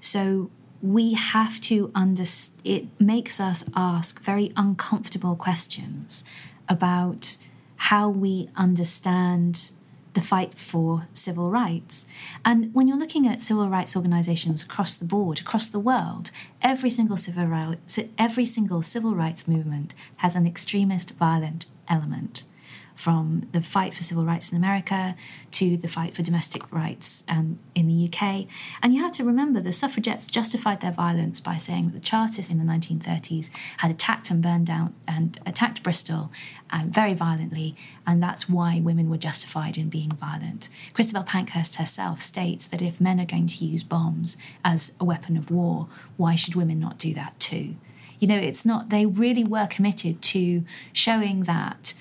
So 0.00 0.50
we 0.82 1.12
have 1.12 1.60
to 1.62 1.90
understand, 1.94 2.60
it 2.64 2.86
makes 2.98 3.38
us 3.38 3.64
ask 3.76 4.22
very 4.22 4.52
uncomfortable 4.56 5.36
questions 5.36 6.24
about 6.68 7.36
how 7.76 8.08
we 8.08 8.48
understand 8.56 9.72
the 10.14 10.20
fight 10.20 10.56
for 10.58 11.06
civil 11.12 11.50
rights. 11.50 12.06
And 12.44 12.74
when 12.74 12.88
you're 12.88 12.98
looking 12.98 13.26
at 13.26 13.40
civil 13.40 13.68
rights 13.68 13.94
organizations 13.96 14.62
across 14.62 14.96
the 14.96 15.04
board, 15.04 15.40
across 15.40 15.68
the 15.68 15.78
world, 15.78 16.30
every 16.62 16.90
single 16.90 17.16
civil 17.16 17.46
rights, 17.46 17.98
every 18.18 18.46
single 18.46 18.82
civil 18.82 19.14
rights 19.14 19.46
movement 19.46 19.94
has 20.16 20.34
an 20.34 20.46
extremist 20.46 21.12
violent 21.12 21.66
element 21.88 22.44
from 23.00 23.48
the 23.52 23.62
fight 23.62 23.94
for 23.94 24.02
civil 24.02 24.26
rights 24.26 24.52
in 24.52 24.58
America 24.58 25.16
to 25.52 25.74
the 25.78 25.88
fight 25.88 26.14
for 26.14 26.20
domestic 26.20 26.70
rights 26.70 27.24
um, 27.30 27.58
in 27.74 27.88
the 27.88 28.06
UK. 28.06 28.44
And 28.82 28.94
you 28.94 29.02
have 29.02 29.12
to 29.12 29.24
remember 29.24 29.58
the 29.58 29.72
suffragettes 29.72 30.26
justified 30.26 30.82
their 30.82 30.92
violence 30.92 31.40
by 31.40 31.56
saying 31.56 31.86
that 31.86 31.94
the 31.94 32.00
Chartists 32.00 32.52
in 32.52 32.58
the 32.58 32.70
1930s 32.70 33.48
had 33.78 33.90
attacked 33.90 34.30
and 34.30 34.42
burned 34.42 34.66
down 34.66 34.92
and 35.08 35.40
attacked 35.46 35.82
Bristol 35.82 36.30
um, 36.68 36.90
very 36.90 37.14
violently, 37.14 37.74
and 38.06 38.22
that's 38.22 38.50
why 38.50 38.80
women 38.80 39.08
were 39.08 39.16
justified 39.16 39.78
in 39.78 39.88
being 39.88 40.10
violent. 40.10 40.68
Christabel 40.92 41.24
Pankhurst 41.24 41.76
herself 41.76 42.20
states 42.20 42.66
that 42.66 42.82
if 42.82 43.00
men 43.00 43.18
are 43.18 43.24
going 43.24 43.46
to 43.46 43.64
use 43.64 43.82
bombs 43.82 44.36
as 44.62 44.94
a 45.00 45.06
weapon 45.06 45.38
of 45.38 45.50
war, 45.50 45.88
why 46.18 46.34
should 46.34 46.54
women 46.54 46.78
not 46.78 46.98
do 46.98 47.14
that 47.14 47.40
too? 47.40 47.76
You 48.18 48.28
know, 48.28 48.36
it's 48.36 48.66
not, 48.66 48.90
they 48.90 49.06
really 49.06 49.42
were 49.42 49.66
committed 49.66 50.20
to 50.20 50.64
showing 50.92 51.44
that 51.44 51.94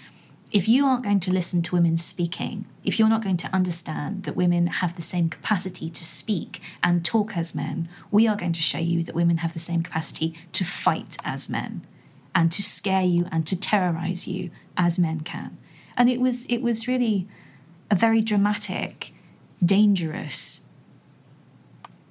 if 0.52 0.68
you 0.68 0.86
aren't 0.86 1.04
going 1.04 1.20
to 1.20 1.32
listen 1.32 1.62
to 1.62 1.76
women 1.76 1.96
speaking, 1.96 2.66
if 2.84 2.98
you're 2.98 3.10
not 3.10 3.22
going 3.22 3.38
to 3.38 3.54
understand 3.54 4.24
that 4.24 4.36
women 4.36 4.68
have 4.68 4.96
the 4.96 5.02
same 5.02 5.30
capacity 5.30 5.90
to 5.92 6.04
speak 6.04 6.60
and 6.84 7.06
talk 7.06 7.38
as 7.38 7.54
men, 7.54 7.88
we 8.10 8.28
are 8.28 8.36
going 8.36 8.54
to 8.54 8.62
show 8.62 8.80
you 8.80 9.04
that 9.04 9.14
women 9.14 9.38
have 9.38 9.54
the 9.54 9.60
same 9.60 9.84
capacity 9.84 10.34
to 10.54 10.66
fight 10.66 11.18
as 11.24 11.50
men 11.50 11.86
and 12.34 12.52
to 12.52 12.64
scare 12.64 13.04
you 13.04 13.28
and 13.32 13.46
to 13.46 13.60
terrorize 13.60 14.28
you 14.28 14.50
as 14.76 14.98
men 14.98 15.20
can. 15.20 15.58
And 15.96 16.10
it 16.10 16.20
was 16.20 16.46
it 16.46 16.62
was 16.62 16.88
really 16.88 17.28
a 17.92 17.96
very 17.96 18.22
dramatic, 18.22 19.14
dangerous 19.64 20.62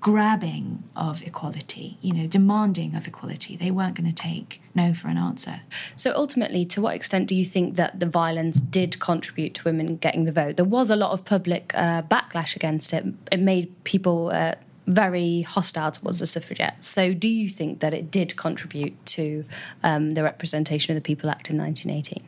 grabbing 0.01 0.85
of 0.95 1.27
equality, 1.27 1.99
you 2.01 2.13
know, 2.13 2.27
demanding 2.27 2.95
of 2.95 3.07
equality. 3.07 3.57
They 3.57 3.71
weren't 3.71 3.97
going 3.97 4.09
to 4.09 4.15
take 4.15 4.63
no 4.75 4.95
for 4.95 5.09
an 5.09 5.19
answer. 5.19 5.63
So 5.97 6.13
ultimately, 6.15 6.65
to 6.67 6.81
what 6.81 6.95
extent 6.95 7.29
do 7.29 7.35
you 7.35 7.45
think 7.45 7.77
that 7.77 7.99
the 7.99 8.07
violence 8.07 8.61
did 8.61 9.01
contribute 9.01 9.55
to 9.55 9.65
women 9.65 9.97
getting 9.97 10.25
the 10.25 10.33
vote? 10.33 10.57
There 10.57 10.65
was 10.65 10.91
a 10.91 10.97
lot 10.97 11.11
of 11.11 11.25
public 11.25 11.73
uh, 11.75 12.03
backlash 12.03 12.55
against 12.55 12.93
it. 12.93 13.05
It 13.33 13.41
made 13.41 13.85
people 13.85 14.31
uh, 14.33 14.55
very 14.89 15.43
hostile 15.43 15.93
towards 15.93 16.19
the 16.19 16.27
suffragettes. 16.27 16.87
So, 16.87 17.13
do 17.13 17.29
you 17.29 17.49
think 17.49 17.81
that 17.81 17.93
it 17.93 18.11
did 18.11 18.37
contribute 18.37 19.05
to 19.07 19.45
um, 19.83 20.13
the 20.13 20.23
Representation 20.23 20.97
of 20.97 21.03
the 21.03 21.07
People 21.07 21.31
Act 21.31 21.51
in 21.51 21.59
1918? 21.59 22.25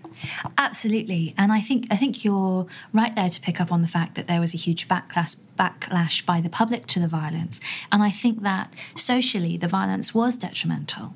Absolutely, 0.58 1.34
and 1.38 1.52
I 1.52 1.60
think 1.60 1.86
I 1.90 1.96
think 1.96 2.24
you're 2.24 2.66
right 2.92 3.14
there 3.16 3.30
to 3.30 3.40
pick 3.40 3.60
up 3.60 3.72
on 3.72 3.82
the 3.82 3.88
fact 3.88 4.14
that 4.14 4.26
there 4.26 4.40
was 4.40 4.54
a 4.54 4.58
huge 4.58 4.86
backlash 4.86 5.36
backlash 5.58 6.24
by 6.24 6.40
the 6.40 6.50
public 6.50 6.86
to 6.88 7.00
the 7.00 7.08
violence, 7.08 7.60
and 7.90 8.02
I 8.02 8.10
think 8.10 8.42
that 8.42 8.72
socially 8.94 9.56
the 9.56 9.68
violence 9.68 10.14
was 10.14 10.36
detrimental. 10.36 11.14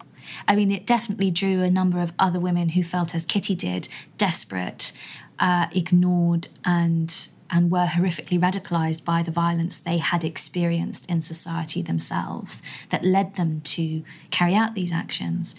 I 0.48 0.56
mean, 0.56 0.72
it 0.72 0.86
definitely 0.86 1.30
drew 1.30 1.62
a 1.62 1.70
number 1.70 2.00
of 2.00 2.14
other 2.18 2.40
women 2.40 2.70
who 2.70 2.82
felt 2.82 3.14
as 3.14 3.26
Kitty 3.26 3.54
did, 3.54 3.88
desperate, 4.16 4.92
uh, 5.38 5.66
ignored, 5.72 6.48
and 6.64 7.28
and 7.50 7.70
were 7.70 7.86
horrifically 7.86 8.40
radicalized 8.40 9.04
by 9.04 9.22
the 9.22 9.30
violence 9.30 9.78
they 9.78 9.98
had 9.98 10.24
experienced 10.24 11.08
in 11.08 11.20
society 11.20 11.82
themselves 11.82 12.62
that 12.90 13.04
led 13.04 13.36
them 13.36 13.60
to 13.62 14.02
carry 14.30 14.54
out 14.54 14.74
these 14.74 14.92
actions. 14.92 15.54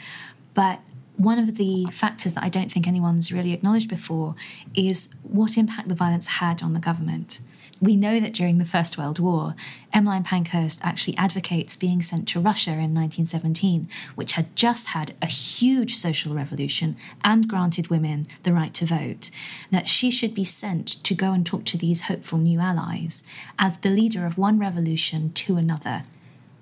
But 0.53 0.81
one 1.17 1.39
of 1.39 1.55
the 1.55 1.85
factors 1.91 2.33
that 2.33 2.43
I 2.43 2.49
don't 2.49 2.71
think 2.71 2.87
anyone's 2.87 3.31
really 3.31 3.53
acknowledged 3.53 3.89
before 3.89 4.35
is 4.73 5.09
what 5.23 5.57
impact 5.57 5.87
the 5.87 5.95
violence 5.95 6.27
had 6.27 6.61
on 6.61 6.73
the 6.73 6.79
government 6.79 7.39
we 7.81 7.95
know 7.95 8.19
that 8.19 8.33
during 8.33 8.57
the 8.57 8.65
First 8.65 8.97
World 8.97 9.19
War, 9.19 9.55
Emmeline 9.93 10.23
Pankhurst 10.23 10.79
actually 10.83 11.17
advocates 11.17 11.75
being 11.75 12.01
sent 12.01 12.27
to 12.29 12.39
Russia 12.39 12.71
in 12.71 12.93
1917, 12.93 13.89
which 14.15 14.33
had 14.33 14.55
just 14.55 14.87
had 14.87 15.13
a 15.21 15.27
huge 15.27 15.95
social 15.95 16.33
revolution 16.33 16.95
and 17.23 17.47
granted 17.47 17.89
women 17.89 18.27
the 18.43 18.53
right 18.53 18.73
to 18.73 18.85
vote, 18.85 19.29
that 19.71 19.89
she 19.89 20.09
should 20.09 20.33
be 20.33 20.43
sent 20.43 21.03
to 21.03 21.13
go 21.13 21.33
and 21.33 21.45
talk 21.45 21.65
to 21.65 21.77
these 21.77 22.01
hopeful 22.01 22.39
new 22.39 22.59
allies 22.59 23.23
as 23.59 23.77
the 23.77 23.89
leader 23.89 24.25
of 24.25 24.37
one 24.37 24.59
revolution 24.59 25.31
to 25.33 25.57
another 25.57 26.03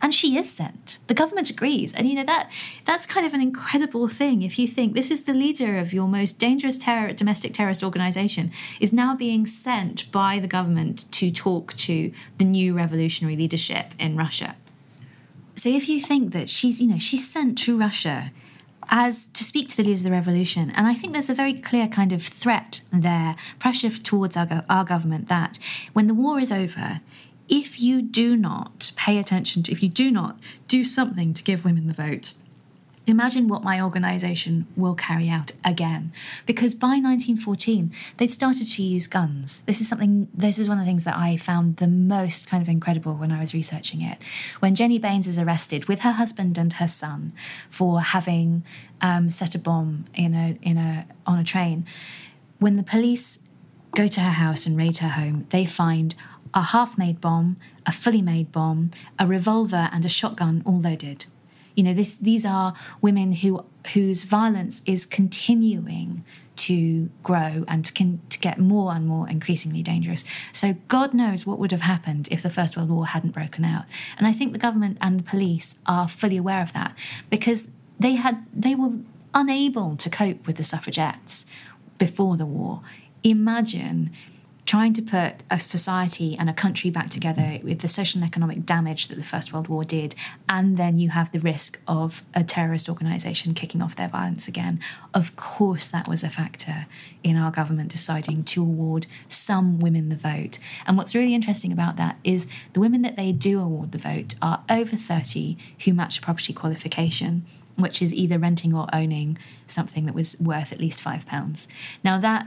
and 0.04 0.14
she 0.14 0.38
is 0.38 0.52
sent. 0.52 1.00
The 1.08 1.14
government 1.14 1.50
agrees, 1.50 1.94
and 1.94 2.10
you 2.10 2.16
know 2.16 2.26
that 2.26 2.52
that's 2.86 3.06
kind 3.06 3.26
of 3.26 3.34
an 3.34 3.42
incredible 3.42 4.10
thing. 4.10 4.42
If 4.42 4.60
you 4.60 4.68
think 4.68 4.94
this 4.94 5.10
is 5.10 5.24
the 5.24 5.34
leader 5.34 5.78
of 5.78 5.94
your 5.94 6.10
most 6.10 6.38
dangerous 6.38 6.78
terror, 6.78 7.14
domestic 7.14 7.54
terrorist 7.54 7.84
organization, 7.84 8.52
is 8.82 8.92
now 8.92 9.16
being 9.16 9.46
sent 9.46 10.12
by 10.12 10.40
the 10.40 10.48
government 10.48 11.10
to 11.14 11.32
talk 11.32 11.74
to 11.78 12.12
the 12.38 12.44
new 12.44 12.74
revolutionary 12.74 13.38
leadership 13.38 13.94
in 13.98 14.18
Russia. 14.18 14.58
So 15.56 15.70
if 15.70 15.88
you 15.88 16.02
think 16.02 16.34
that 16.34 16.50
she's, 16.50 16.82
you 16.82 16.90
know, 16.90 17.00
she's 17.00 17.26
sent 17.32 17.58
to 17.60 17.80
Russia 17.80 18.32
as 18.90 19.28
to 19.28 19.46
speak 19.46 19.70
to 19.70 19.78
the 19.78 19.84
leaders 19.84 20.02
of 20.02 20.06
the 20.06 20.12
revolution. 20.12 20.72
And 20.72 20.86
I 20.86 20.94
think 20.94 21.14
there's 21.14 21.30
a 21.30 21.34
very 21.34 21.54
clear 21.54 21.88
kind 21.88 22.12
of 22.12 22.22
threat 22.22 22.82
there, 22.92 23.36
pressure 23.58 23.90
towards 23.90 24.36
our, 24.36 24.66
our 24.70 24.84
government 24.84 25.30
that 25.30 25.58
when 25.94 26.08
the 26.08 26.14
war 26.14 26.40
is 26.40 26.52
over, 26.52 27.00
if 27.50 27.80
you 27.80 28.02
do 28.02 28.36
not 28.36 28.92
pay 28.96 29.18
attention 29.18 29.64
to, 29.64 29.72
if 29.72 29.84
you 29.84 29.90
do 29.90 30.12
not 30.12 30.40
do 30.68 30.84
something 30.84 31.34
to 31.34 31.44
give 31.44 31.66
women 31.66 31.88
the 31.88 31.94
vote, 31.94 32.34
imagine 33.06 33.48
what 33.48 33.64
my 33.64 33.82
organisation 33.82 34.66
will 34.78 34.96
carry 34.96 35.30
out 35.30 35.52
again. 35.66 36.12
Because 36.46 36.74
by 36.74 37.00
1914, 37.00 37.92
they'd 38.18 38.32
started 38.32 38.68
to 38.68 38.84
use 38.84 39.08
guns. 39.08 39.62
This 39.62 39.82
is 39.82 39.90
something, 39.90 40.30
this 40.34 40.58
is 40.58 40.70
one 40.70 40.78
of 40.78 40.86
the 40.86 40.90
things 40.90 41.04
that 41.04 41.18
I 41.18 41.36
found 41.36 41.78
the 41.78 41.88
most 41.88 42.48
kind 42.48 42.64
of 42.64 42.70
incredible 42.70 43.16
when 43.16 43.32
I 43.32 43.40
was 43.40 43.54
researching 43.54 44.02
it. 44.02 44.20
When 44.60 44.76
Jennie 44.76 45.00
Baines 45.00 45.28
is 45.28 45.38
arrested 45.38 45.86
with 45.86 46.02
her 46.02 46.14
husband 46.14 46.58
and 46.58 46.74
her 46.74 46.88
son 46.88 47.34
for 47.70 48.02
having 48.02 48.64
um, 49.02 49.30
set 49.30 49.54
a 49.54 49.60
bomb 49.60 50.06
in 50.14 50.34
a, 50.34 50.58
in 50.62 50.78
a, 50.78 51.06
on 51.28 51.40
a 51.40 51.44
train, 51.44 51.86
when 52.60 52.78
the 52.78 52.84
police 52.84 53.40
go 53.96 54.08
to 54.08 54.22
her 54.22 54.32
house 54.32 54.66
and 54.66 54.78
raid 54.78 54.98
her 55.00 55.10
home, 55.10 55.46
they 55.50 55.66
find 55.66 56.16
a 56.54 56.62
half 56.62 56.98
made 56.98 57.20
bomb, 57.20 57.58
a 57.86 57.92
fully 57.92 58.22
made 58.22 58.52
bomb, 58.52 58.92
a 59.20 59.28
revolver, 59.28 59.90
and 59.92 60.06
a 60.06 60.10
shotgun 60.10 60.62
all 60.66 60.80
loaded. 60.80 61.26
You 61.76 61.84
know, 61.84 61.94
this, 61.94 62.14
these 62.16 62.46
are 62.46 62.76
women 63.02 63.34
who, 63.34 63.66
whose 63.94 64.24
violence 64.24 64.82
is 64.86 65.06
continuing 65.06 66.24
to 66.56 67.10
grow 67.24 67.66
and 67.68 67.84
to, 67.84 68.20
to 68.30 68.40
get 68.40 68.60
more 68.60 68.94
and 68.94 69.08
more 69.08 69.28
increasingly 69.28 69.82
dangerous. 69.82 70.24
So, 70.52 70.76
God 70.88 71.16
knows 71.16 71.48
what 71.48 71.58
would 71.58 71.72
have 71.72 71.82
happened 71.82 72.28
if 72.30 72.44
the 72.44 72.52
First 72.52 72.78
World 72.78 72.90
War 72.90 73.08
hadn't 73.08 73.32
broken 73.32 73.66
out. 73.66 73.86
And 74.18 74.28
I 74.28 74.34
think 74.34 74.54
the 74.54 74.60
government 74.60 75.00
and 75.02 75.20
the 75.20 75.24
police 75.24 75.80
are 75.88 76.08
fully 76.08 76.38
aware 76.38 76.62
of 76.62 76.72
that 76.74 76.96
because 77.32 77.70
they 78.00 78.16
had 78.16 78.46
they 78.54 78.76
were 78.76 78.92
unable 79.34 79.98
to 79.98 80.10
cope 80.12 80.46
with 80.46 80.58
the 80.58 80.64
suffragettes 80.64 81.48
before 81.98 82.38
the 82.38 82.46
war 82.46 82.82
imagine 83.24 84.12
trying 84.66 84.94
to 84.94 85.02
put 85.02 85.36
a 85.52 85.60
society 85.60 86.38
and 86.38 86.50
a 86.50 86.54
country 86.54 86.90
back 86.90 87.10
together 87.10 87.60
with 87.64 87.80
the 87.80 87.88
social 87.88 88.22
and 88.22 88.28
economic 88.28 88.66
damage 88.66 89.08
that 89.08 89.16
the 89.16 89.24
First 89.24 89.52
World 89.52 89.68
War 89.68 89.84
did, 89.84 90.16
and 90.48 90.78
then 90.78 90.98
you 90.98 91.10
have 91.10 91.32
the 91.32 91.40
risk 91.40 91.82
of 91.88 92.24
a 92.34 92.44
terrorist 92.44 92.88
organization 92.88 93.54
kicking 93.54 93.82
off 93.82 93.96
their 93.96 94.08
violence 94.08 94.48
again. 94.48 94.80
Of 95.14 95.36
course, 95.36 95.90
that 95.90 96.08
was 96.08 96.24
a 96.24 96.30
factor 96.30 96.86
in 97.24 97.36
our 97.36 97.52
government 97.52 97.92
deciding 97.92 98.44
to 98.46 98.62
award 98.62 99.06
some 99.28 99.80
women 99.80 100.10
the 100.10 100.16
vote. 100.16 100.60
And 100.88 100.98
what's 100.98 101.14
really 101.14 101.36
interesting 101.36 101.72
about 101.72 101.98
that 101.98 102.18
is 102.24 102.48
the 102.72 102.80
women 102.80 103.02
that 103.02 103.18
they 103.18 103.32
do 103.32 103.60
award 103.60 103.92
the 103.92 103.98
vote 103.98 104.36
are 104.42 104.64
over 104.70 104.96
30 104.96 105.58
who 105.84 105.94
match 105.94 106.20
a 106.20 106.22
property 106.22 106.54
qualification 106.54 107.46
which 107.76 108.04
is 108.04 108.14
either 108.14 108.38
renting 108.38 108.72
or 108.74 108.88
owning 108.94 109.36
something 109.66 110.06
that 110.06 110.14
was 110.14 110.40
worth 110.40 110.72
at 110.72 110.80
least 110.80 111.02
five 111.02 111.26
pounds. 111.26 111.68
Now, 112.04 112.20
that 112.20 112.46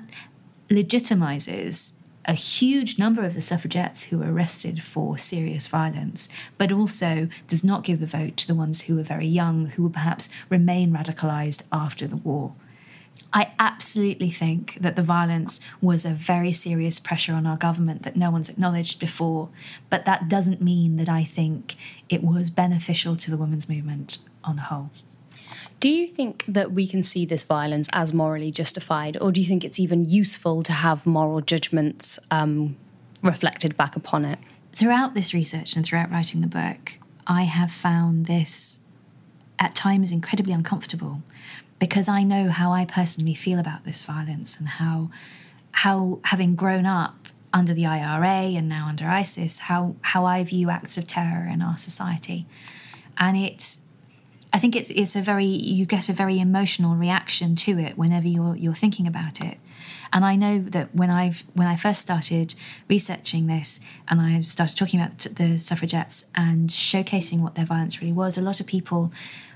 legitimizes 0.70 1.94
a 2.26 2.34
huge 2.34 2.98
number 2.98 3.24
of 3.24 3.34
the 3.34 3.40
suffragettes 3.40 4.04
who 4.04 4.18
were 4.18 4.32
arrested 4.32 4.82
for 4.82 5.16
serious 5.16 5.68
violence, 5.68 6.28
but 6.58 6.72
also 6.72 7.28
does 7.48 7.64
not 7.64 7.84
give 7.84 8.00
the 8.00 8.06
vote 8.06 8.36
to 8.36 8.46
the 8.46 8.54
ones 8.54 8.82
who 8.82 8.96
were 8.96 9.02
very 9.02 9.26
young, 9.26 9.66
who 9.66 9.84
will 9.84 9.90
perhaps 9.90 10.28
remain 10.48 10.92
radicalized 10.92 11.62
after 11.72 12.06
the 12.06 12.16
war. 12.16 12.54
I 13.32 13.52
absolutely 13.58 14.30
think 14.30 14.78
that 14.80 14.96
the 14.96 15.02
violence 15.02 15.60
was 15.80 16.04
a 16.04 16.10
very 16.10 16.52
serious 16.52 16.98
pressure 16.98 17.34
on 17.34 17.46
our 17.46 17.56
government 17.56 18.02
that 18.02 18.16
no 18.16 18.30
one's 18.30 18.48
acknowledged 18.48 18.98
before, 18.98 19.48
but 19.90 20.04
that 20.04 20.28
doesn't 20.28 20.62
mean 20.62 20.96
that 20.96 21.08
I 21.08 21.24
think 21.24 21.76
it 22.08 22.22
was 22.22 22.50
beneficial 22.50 23.16
to 23.16 23.30
the 23.30 23.36
women's 23.36 23.68
movement 23.68 24.18
on 24.44 24.56
the 24.56 24.62
whole. 24.62 24.90
Do 25.78 25.90
you 25.90 26.08
think 26.08 26.44
that 26.48 26.72
we 26.72 26.86
can 26.86 27.02
see 27.02 27.26
this 27.26 27.44
violence 27.44 27.88
as 27.92 28.14
morally 28.14 28.50
justified, 28.50 29.16
or 29.20 29.30
do 29.30 29.40
you 29.40 29.46
think 29.46 29.64
it's 29.64 29.78
even 29.78 30.06
useful 30.06 30.62
to 30.62 30.72
have 30.72 31.06
moral 31.06 31.42
judgments 31.42 32.18
um, 32.30 32.76
reflected 33.22 33.76
back 33.76 33.94
upon 33.94 34.24
it? 34.24 34.38
Throughout 34.72 35.14
this 35.14 35.34
research 35.34 35.76
and 35.76 35.84
throughout 35.84 36.10
writing 36.10 36.40
the 36.40 36.46
book, 36.46 36.94
I 37.26 37.42
have 37.42 37.70
found 37.70 38.26
this 38.26 38.78
at 39.58 39.74
times 39.74 40.12
incredibly 40.12 40.52
uncomfortable 40.52 41.22
because 41.78 42.08
I 42.08 42.22
know 42.22 42.48
how 42.48 42.72
I 42.72 42.84
personally 42.84 43.34
feel 43.34 43.58
about 43.58 43.84
this 43.84 44.02
violence 44.02 44.58
and 44.58 44.68
how 44.68 45.10
how 45.72 46.20
having 46.24 46.54
grown 46.54 46.86
up 46.86 47.28
under 47.52 47.74
the 47.74 47.84
IRA 47.84 48.56
and 48.56 48.68
now 48.68 48.86
under 48.88 49.08
ISIS, 49.08 49.60
how 49.60 49.96
how 50.02 50.24
I 50.24 50.42
view 50.42 50.70
acts 50.70 50.96
of 50.96 51.06
terror 51.06 51.46
in 51.46 51.60
our 51.60 51.76
society. 51.76 52.46
And 53.18 53.36
it's 53.36 53.80
I 54.56 54.58
think 54.58 54.74
it's 54.74 54.88
it's 54.88 55.14
a 55.14 55.20
very 55.20 55.44
you 55.44 55.84
get 55.84 56.08
a 56.08 56.14
very 56.14 56.40
emotional 56.40 56.96
reaction 56.96 57.56
to 57.56 57.78
it 57.78 57.98
whenever 57.98 58.26
you're 58.26 58.56
you're 58.56 58.72
thinking 58.72 59.06
about 59.06 59.38
it. 59.42 59.58
And 60.14 60.24
I 60.24 60.34
know 60.34 60.60
that 60.60 60.94
when 60.94 61.10
I've 61.10 61.44
when 61.52 61.68
I 61.68 61.76
first 61.76 62.00
started 62.00 62.54
researching 62.88 63.48
this 63.48 63.80
and 64.08 64.18
I 64.18 64.40
started 64.40 64.78
talking 64.78 64.98
about 64.98 65.18
the 65.18 65.58
suffragettes 65.58 66.30
and 66.34 66.70
showcasing 66.70 67.40
what 67.40 67.54
their 67.54 67.66
violence 67.66 68.00
really 68.00 68.14
was, 68.14 68.38
a 68.38 68.40
lot 68.40 68.58
of 68.58 68.66
people 68.66 69.12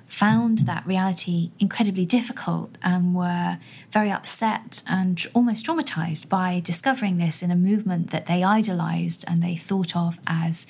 found 0.07 0.59
that 0.71 0.87
reality 0.87 1.53
incredibly 1.59 2.05
difficult 2.05 2.77
and 2.83 3.15
were 3.15 3.57
very 3.91 4.11
upset 4.11 4.83
and 4.87 5.27
almost 5.33 5.65
traumatized 5.65 6.29
by 6.29 6.61
discovering 6.63 7.17
this 7.17 7.43
in 7.43 7.51
a 7.51 7.57
movement 7.57 8.11
that 8.11 8.27
they 8.27 8.43
idolized 8.43 9.25
and 9.27 9.43
they 9.43 9.57
thought 9.57 9.97
of 9.97 10.19
as 10.27 10.67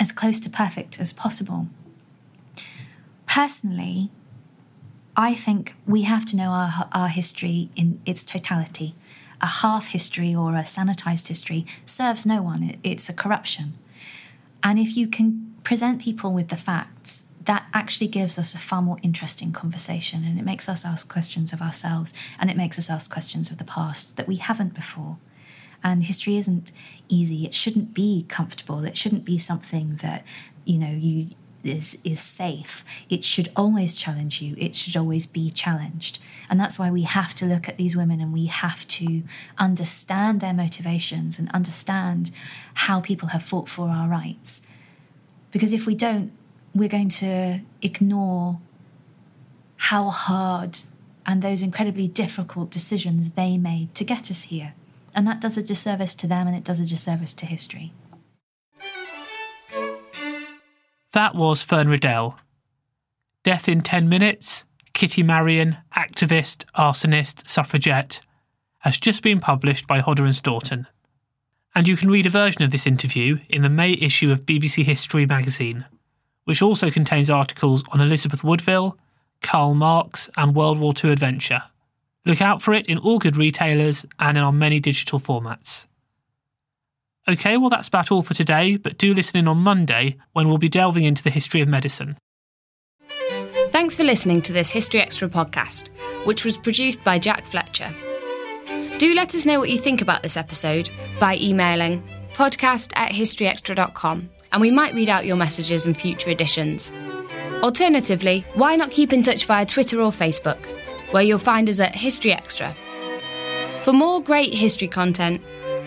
as 0.00 0.10
close 0.10 0.40
to 0.40 0.50
perfect 0.50 0.98
as 0.98 1.12
possible. 1.12 1.68
Personally, 3.36 4.10
I 5.14 5.34
think 5.34 5.74
we 5.86 6.04
have 6.04 6.24
to 6.24 6.36
know 6.36 6.52
our, 6.52 6.88
our 6.90 7.08
history 7.08 7.68
in 7.76 8.00
its 8.06 8.24
totality. 8.24 8.94
A 9.42 9.46
half 9.46 9.88
history 9.88 10.34
or 10.34 10.54
a 10.54 10.62
sanitized 10.62 11.28
history 11.28 11.66
serves 11.84 12.24
no 12.24 12.40
one, 12.40 12.62
it, 12.62 12.78
it's 12.82 13.10
a 13.10 13.12
corruption. 13.12 13.74
And 14.62 14.78
if 14.78 14.96
you 14.96 15.06
can 15.06 15.54
present 15.64 16.00
people 16.00 16.32
with 16.32 16.48
the 16.48 16.56
facts, 16.56 17.24
that 17.44 17.66
actually 17.74 18.06
gives 18.06 18.38
us 18.38 18.54
a 18.54 18.58
far 18.58 18.80
more 18.80 18.96
interesting 19.02 19.52
conversation 19.52 20.24
and 20.24 20.38
it 20.38 20.44
makes 20.46 20.66
us 20.66 20.86
ask 20.86 21.06
questions 21.06 21.52
of 21.52 21.60
ourselves 21.60 22.14
and 22.38 22.48
it 22.48 22.56
makes 22.56 22.78
us 22.78 22.88
ask 22.88 23.12
questions 23.12 23.50
of 23.50 23.58
the 23.58 23.64
past 23.64 24.16
that 24.16 24.26
we 24.26 24.36
haven't 24.36 24.72
before. 24.72 25.18
And 25.84 26.04
history 26.04 26.38
isn't 26.38 26.72
easy. 27.10 27.44
It 27.44 27.54
shouldn't 27.54 27.92
be 27.92 28.24
comfortable. 28.30 28.82
It 28.86 28.96
shouldn't 28.96 29.26
be 29.26 29.36
something 29.36 29.96
that, 29.96 30.24
you 30.64 30.78
know, 30.78 30.92
you 30.92 31.32
is 31.66 31.98
is 32.04 32.20
safe. 32.20 32.84
It 33.08 33.24
should 33.24 33.50
always 33.56 33.94
challenge 33.94 34.40
you. 34.42 34.54
It 34.58 34.74
should 34.74 34.96
always 34.96 35.26
be 35.26 35.50
challenged. 35.50 36.18
And 36.48 36.60
that's 36.60 36.78
why 36.78 36.90
we 36.90 37.02
have 37.02 37.34
to 37.34 37.46
look 37.46 37.68
at 37.68 37.76
these 37.76 37.96
women 37.96 38.20
and 38.20 38.32
we 38.32 38.46
have 38.46 38.86
to 38.88 39.22
understand 39.58 40.40
their 40.40 40.54
motivations 40.54 41.38
and 41.38 41.50
understand 41.50 42.30
how 42.74 43.00
people 43.00 43.28
have 43.28 43.42
fought 43.42 43.68
for 43.68 43.88
our 43.88 44.08
rights. 44.08 44.62
Because 45.50 45.72
if 45.72 45.86
we 45.86 45.94
don't, 45.94 46.32
we're 46.74 46.88
going 46.88 47.08
to 47.08 47.60
ignore 47.82 48.60
how 49.76 50.10
hard 50.10 50.78
and 51.24 51.42
those 51.42 51.62
incredibly 51.62 52.06
difficult 52.06 52.70
decisions 52.70 53.30
they 53.30 53.58
made 53.58 53.94
to 53.94 54.04
get 54.04 54.30
us 54.30 54.42
here. 54.44 54.74
And 55.14 55.26
that 55.26 55.40
does 55.40 55.56
a 55.56 55.62
disservice 55.62 56.14
to 56.16 56.26
them 56.26 56.46
and 56.46 56.56
it 56.56 56.64
does 56.64 56.78
a 56.78 56.86
disservice 56.86 57.34
to 57.34 57.46
history. 57.46 57.92
That 61.16 61.34
was 61.34 61.64
Fern 61.64 61.88
Riddell. 61.88 62.38
Death 63.42 63.70
in 63.70 63.80
10 63.80 64.06
Minutes, 64.06 64.66
Kitty 64.92 65.22
Marion, 65.22 65.78
activist, 65.96 66.66
arsonist, 66.74 67.48
suffragette, 67.48 68.20
has 68.80 68.98
just 68.98 69.22
been 69.22 69.40
published 69.40 69.86
by 69.86 70.00
Hodder 70.00 70.26
and 70.26 70.36
Stoughton. 70.36 70.86
And 71.74 71.88
you 71.88 71.96
can 71.96 72.10
read 72.10 72.26
a 72.26 72.28
version 72.28 72.64
of 72.64 72.70
this 72.70 72.86
interview 72.86 73.38
in 73.48 73.62
the 73.62 73.70
May 73.70 73.92
issue 73.92 74.30
of 74.30 74.44
BBC 74.44 74.84
History 74.84 75.24
magazine, 75.24 75.86
which 76.44 76.60
also 76.60 76.90
contains 76.90 77.30
articles 77.30 77.82
on 77.88 78.02
Elizabeth 78.02 78.44
Woodville, 78.44 78.98
Karl 79.40 79.72
Marx, 79.72 80.28
and 80.36 80.54
World 80.54 80.78
War 80.78 80.92
II 81.02 81.12
adventure. 81.12 81.62
Look 82.26 82.42
out 82.42 82.60
for 82.60 82.74
it 82.74 82.88
in 82.88 82.98
all 82.98 83.18
good 83.18 83.38
retailers 83.38 84.04
and 84.18 84.36
in 84.36 84.44
our 84.44 84.52
many 84.52 84.80
digital 84.80 85.18
formats. 85.18 85.86
Okay, 87.28 87.56
well, 87.56 87.70
that's 87.70 87.88
about 87.88 88.12
all 88.12 88.22
for 88.22 88.34
today, 88.34 88.76
but 88.76 88.98
do 88.98 89.12
listen 89.12 89.38
in 89.38 89.48
on 89.48 89.58
Monday 89.58 90.16
when 90.32 90.48
we'll 90.48 90.58
be 90.58 90.68
delving 90.68 91.02
into 91.02 91.24
the 91.24 91.30
history 91.30 91.60
of 91.60 91.68
medicine. 91.68 92.16
Thanks 93.70 93.96
for 93.96 94.04
listening 94.04 94.42
to 94.42 94.52
this 94.52 94.70
History 94.70 95.00
Extra 95.00 95.28
podcast, 95.28 95.88
which 96.24 96.44
was 96.44 96.56
produced 96.56 97.02
by 97.02 97.18
Jack 97.18 97.44
Fletcher. 97.44 97.92
Do 98.98 99.12
let 99.14 99.34
us 99.34 99.44
know 99.44 99.58
what 99.58 99.70
you 99.70 99.78
think 99.78 100.00
about 100.00 100.22
this 100.22 100.36
episode 100.36 100.88
by 101.18 101.36
emailing 101.36 102.02
podcast 102.34 102.92
at 102.94 103.10
historyextra.com, 103.10 104.30
and 104.52 104.60
we 104.60 104.70
might 104.70 104.94
read 104.94 105.08
out 105.08 105.26
your 105.26 105.36
messages 105.36 105.84
in 105.84 105.94
future 105.94 106.30
editions. 106.30 106.92
Alternatively, 107.62 108.46
why 108.54 108.76
not 108.76 108.92
keep 108.92 109.12
in 109.12 109.24
touch 109.24 109.46
via 109.46 109.66
Twitter 109.66 110.00
or 110.00 110.12
Facebook, 110.12 110.64
where 111.10 111.24
you'll 111.24 111.38
find 111.38 111.68
us 111.68 111.80
at 111.80 111.94
History 111.94 112.32
Extra. 112.32 112.72
For 113.82 113.92
more 113.92 114.22
great 114.22 114.54
history 114.54 114.88
content, 114.88 115.42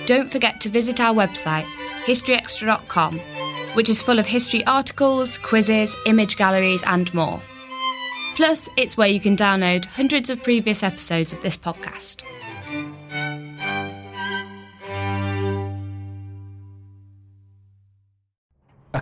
don't 0.10 0.32
forget 0.32 0.60
to 0.60 0.70
visit 0.70 1.00
our 1.00 1.14
website, 1.14 1.66
historyextra.com, 2.06 3.20
which 3.76 3.92
is 3.92 4.02
full 4.02 4.18
of 4.18 4.26
history 4.26 4.66
articles, 4.66 5.38
quizzes, 5.38 5.96
image 6.08 6.36
galleries, 6.36 6.82
and 6.88 7.14
more. 7.14 7.40
Plus, 8.36 8.68
it's 8.76 8.98
where 8.98 9.08
you 9.08 9.20
can 9.20 9.38
download 9.38 9.86
hundreds 9.86 10.32
of 10.32 10.42
previous 10.42 10.82
episodes 10.82 11.32
of 11.32 11.40
this 11.44 11.56
podcast. 11.56 12.24